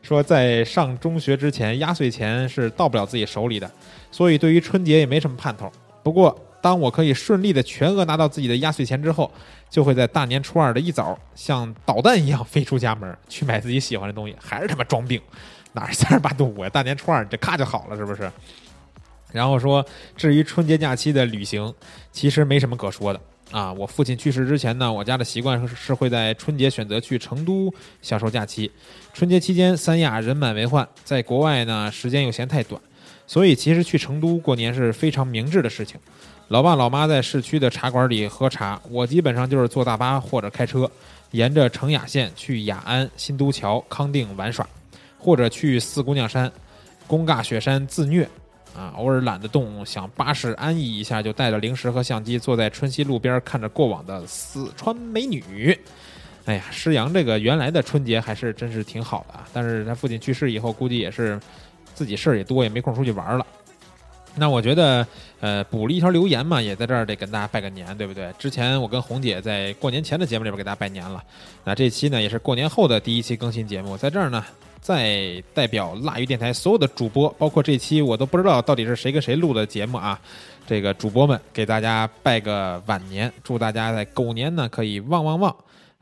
[0.01, 3.69] 说在上中学之前，压岁钱是到不了自己手里的，
[4.09, 5.69] 所以对于春节也没什么盼头。
[6.01, 9.31] 不过，当我可以顺利的全额拿到自己的压岁钱之后，
[9.69, 15.21] 就会在大年初二的一早，像导弹一样飞出家门，去买自己喜欢的东西，还是他妈装病，
[15.73, 16.69] 哪是三十八度五呀？
[16.69, 18.31] 大年初二这咔就好了，是不是？
[19.31, 19.85] 然后说，
[20.17, 21.71] 至于春节假期的旅行，
[22.11, 23.71] 其实没什么可说的啊。
[23.71, 28.71] 我父亲去世之前呢，我家的习惯是会在春节选择去成都享受假期。
[29.13, 32.81] 春节期间三亚人满为患，在国外呢时间又嫌太短，
[33.27, 35.99] 所以其实去成都过年是非常明智的事情。
[36.49, 40.89] 老爸老妈在市区的茶馆里喝茶，我基本上就是坐大巴或者开车，
[41.29, 44.67] 沿着成雅线去雅安、新都桥、康定玩耍，
[45.19, 46.51] 或者去四姑娘山、
[47.05, 48.27] 贡嘎雪山自虐。
[48.75, 55.77] 啊，偶尔懒得动，想巴适安逸一下，就带着零食和相机，坐在春熙路边看着过往的四川美女。
[56.45, 61.39] 哎呀，施阳这个原来的春节还是真是挺好的啊，但是他父亲去世以后，估计也是
[61.93, 63.45] 自己事儿也多，也没空出去玩了。
[64.35, 65.05] 那我觉得，
[65.41, 68.31] 呃，补了一条留言嘛，也在这儿得跟大家拜个年，对不对？
[68.37, 71.21] 之前我跟红姐在过年前的节目里边给大家拜年了，
[71.65, 74.45] 那这期呢也是过年后的第一期更新节目，在这儿呢，
[74.79, 80.17] 再代表腊鱼电台所有的主播，包括这期我都不知道到底是谁跟谁录的节目啊，
[80.65, 85.53] 这个主播们给大家拜个晚年，祝大家在狗年呢可以旺旺旺，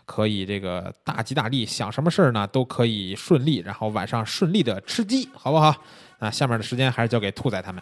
[0.06, 5.76] 可以这个大吉大利，想什么事儿呢都可以顺利，然后晚上顺利的吃鸡，好不好？
[6.20, 7.82] 那下面的时间还是交给兔仔他们。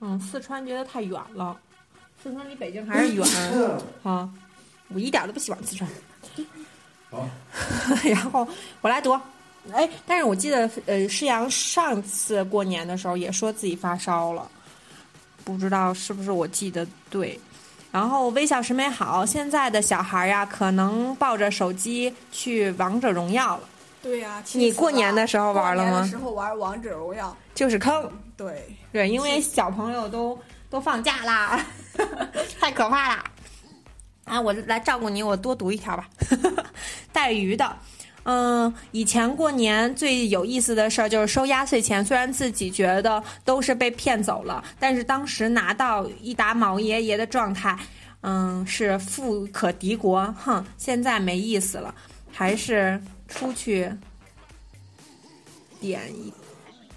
[0.00, 1.56] 嗯，四川觉得太远了，
[2.22, 3.26] 四川离北京还是远
[4.02, 4.28] 啊。
[4.88, 5.90] 我一点都不喜欢四川。
[7.10, 7.28] 好，
[8.04, 8.46] 然后
[8.80, 9.18] 我来读。
[9.72, 14.48] 哎，但是我记得呃，施阳上次过年的时候也说自己发烧了，
[15.44, 17.40] 不知道是不是我记得对。
[17.90, 23.68] 然后微笑时美好，现在的小孩呀，可能抱着手机去王者荣耀了。
[24.02, 30.38] 对呀、气你过年的时候玩了吗过年的时候玩王者荣耀，就是坑，对，对，因为小朋友都
[30.70, 31.64] 都放假啦，
[32.60, 33.24] 太可怕啦！
[34.24, 36.08] 啊，我来照顾你，我多读一条吧。
[37.12, 37.76] 带鱼的，
[38.24, 47.76] 嗯，以前过年最有意思的事儿就是收压岁钱，虽然自己觉得都是被骗走了，但是当时拿到一沓毛爷爷的状态，
[48.22, 50.34] 嗯，是富可敌国。
[50.44, 51.94] 哼，现在没意思了，
[52.32, 53.90] 还是出去
[55.80, 56.32] 点一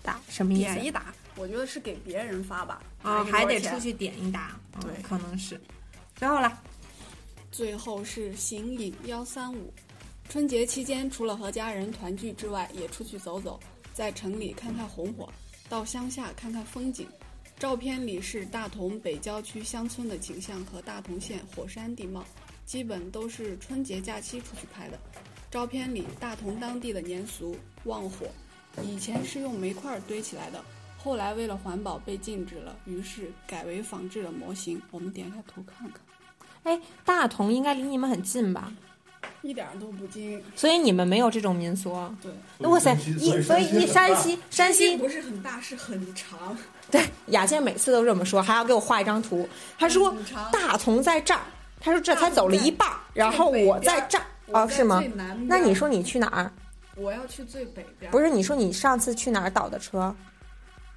[0.03, 0.73] 打，什么意思？
[0.73, 2.82] 点一打，我觉得是给别人发吧。
[3.01, 3.80] 啊、还得出。
[3.80, 5.59] 去点一打，嗯对可能是。
[6.15, 6.61] 最后了，
[7.51, 9.73] 最后是行影幺三五，
[10.27, 13.59] 春节期间除了和家人团聚之外，也出去走走，
[13.93, 15.32] 在城里看看红火，
[15.69, 17.07] 到乡下看看风景。
[17.57, 22.25] 照片里是大同北郊区乡村的景象和大同县火山地貌，
[22.65, 24.99] 基本都是春节假期出去拍的。
[25.52, 28.28] 照片里大同当地的年俗旺火，
[28.84, 30.64] 以前是用煤块堆起来的，
[30.95, 34.80] 后来为了环保被禁止了，于是改为仿制了模型。
[34.91, 36.00] 我们点开图看看。
[36.64, 38.72] 哎，大同应该离你们很近吧？
[39.41, 40.39] 一点儿都不近。
[40.56, 41.97] 所以你们没有这种民俗。
[42.22, 46.56] 对，哇塞，一所以一山西山西不是很大，是很长。
[46.91, 49.50] 对雅健每次都这么说，还要给我画一张图。
[49.80, 50.16] 他说
[50.52, 51.41] 大同在这儿，
[51.80, 54.24] 他说这才走了一半儿，然后我在这儿。
[54.52, 55.04] 哦，是吗
[55.47, 56.52] 那你说你去哪儿？
[56.95, 60.14] 我要去最北边，不是，你说你上次去哪儿倒的车？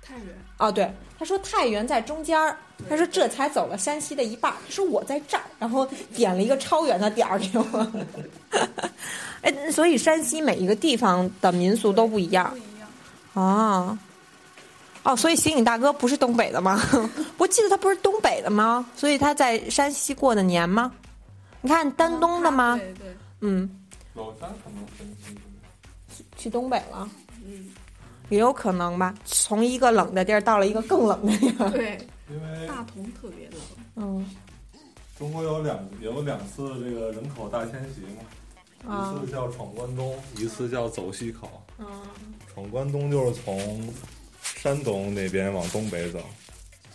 [0.04, 0.26] 太原。
[0.58, 2.56] 哦，对，他说太原在中间儿，
[2.88, 7.92] 他说这才走了山西的一半儿，他说我在这儿，然后点了一个超远的点儿给我。
[9.42, 12.88] 哎，所以山西每一个地方的民俗都不一样不一样，
[13.44, 13.98] 啊。
[15.04, 16.80] 哦，所以刑警大哥不是东北的吗？
[17.38, 18.84] 我记得他不是东北的吗？
[18.96, 20.92] 所以他在山西过的年吗？
[21.60, 22.76] 你看丹东的吗？
[22.76, 23.68] 对对，嗯，
[24.14, 25.36] 老家可能分析
[26.36, 27.08] 去东北了。
[27.44, 27.68] 嗯，
[28.30, 29.14] 也有可能吧。
[29.24, 31.98] 从一个冷的地儿到了一个更冷的地儿，对，
[32.30, 33.60] 因为大同特别冷。
[33.96, 34.24] 嗯
[35.18, 41.62] 中国有两有两次这个人口大迁徙嘛，啊一次叫闯关东，一次叫走西口。
[41.78, 41.86] 嗯
[42.52, 43.92] 闯关东就是从
[44.42, 46.20] 山东那边往东北走，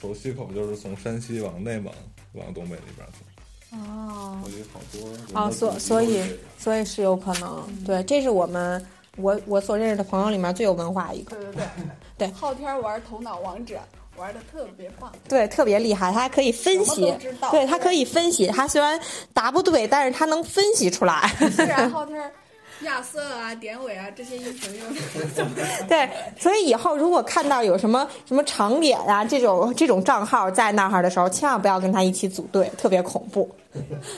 [0.01, 1.93] 走西口就是从山西往内蒙
[2.33, 3.25] 往东北那边走。
[3.71, 4.39] 哦。
[4.43, 6.23] 所以好多人哦，所所以
[6.57, 8.85] 所以是有可能，对，这是我们
[9.17, 11.65] 我我所认识的朋友里面最有文化一个，对对对，
[12.17, 12.27] 对。
[12.39, 13.79] 昊天玩头脑王者
[14.15, 17.13] 玩的特别棒，对，特别厉害，他还可以分析
[17.51, 18.99] 对他可以分析，他虽然
[19.33, 21.27] 答不对，但是他能分析出来。
[21.51, 22.31] 虽然昊天
[22.81, 24.93] 亚瑟啊、典韦啊这些英雄用
[25.55, 33.49] 的 对，所以以后如果看到有什么什么长脸啊这种这种账号在那儿的时候，千万不要跟他一起组队，特别恐怖，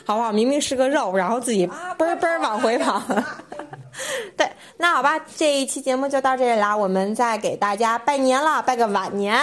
[0.06, 0.32] 好不好？
[0.32, 3.02] 明明是个肉，然后自己嘣儿嘣往回跑。
[4.38, 9.36] 对，那好吧，这一期节目就到这里啦，我们再给大家拜年了，拜个晚年，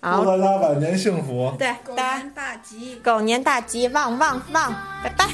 [0.00, 1.52] 啊祝大家晚年幸福。
[1.58, 2.96] 对狗年大吉。
[3.02, 5.26] 狗年大吉，旺旺旺，拜拜。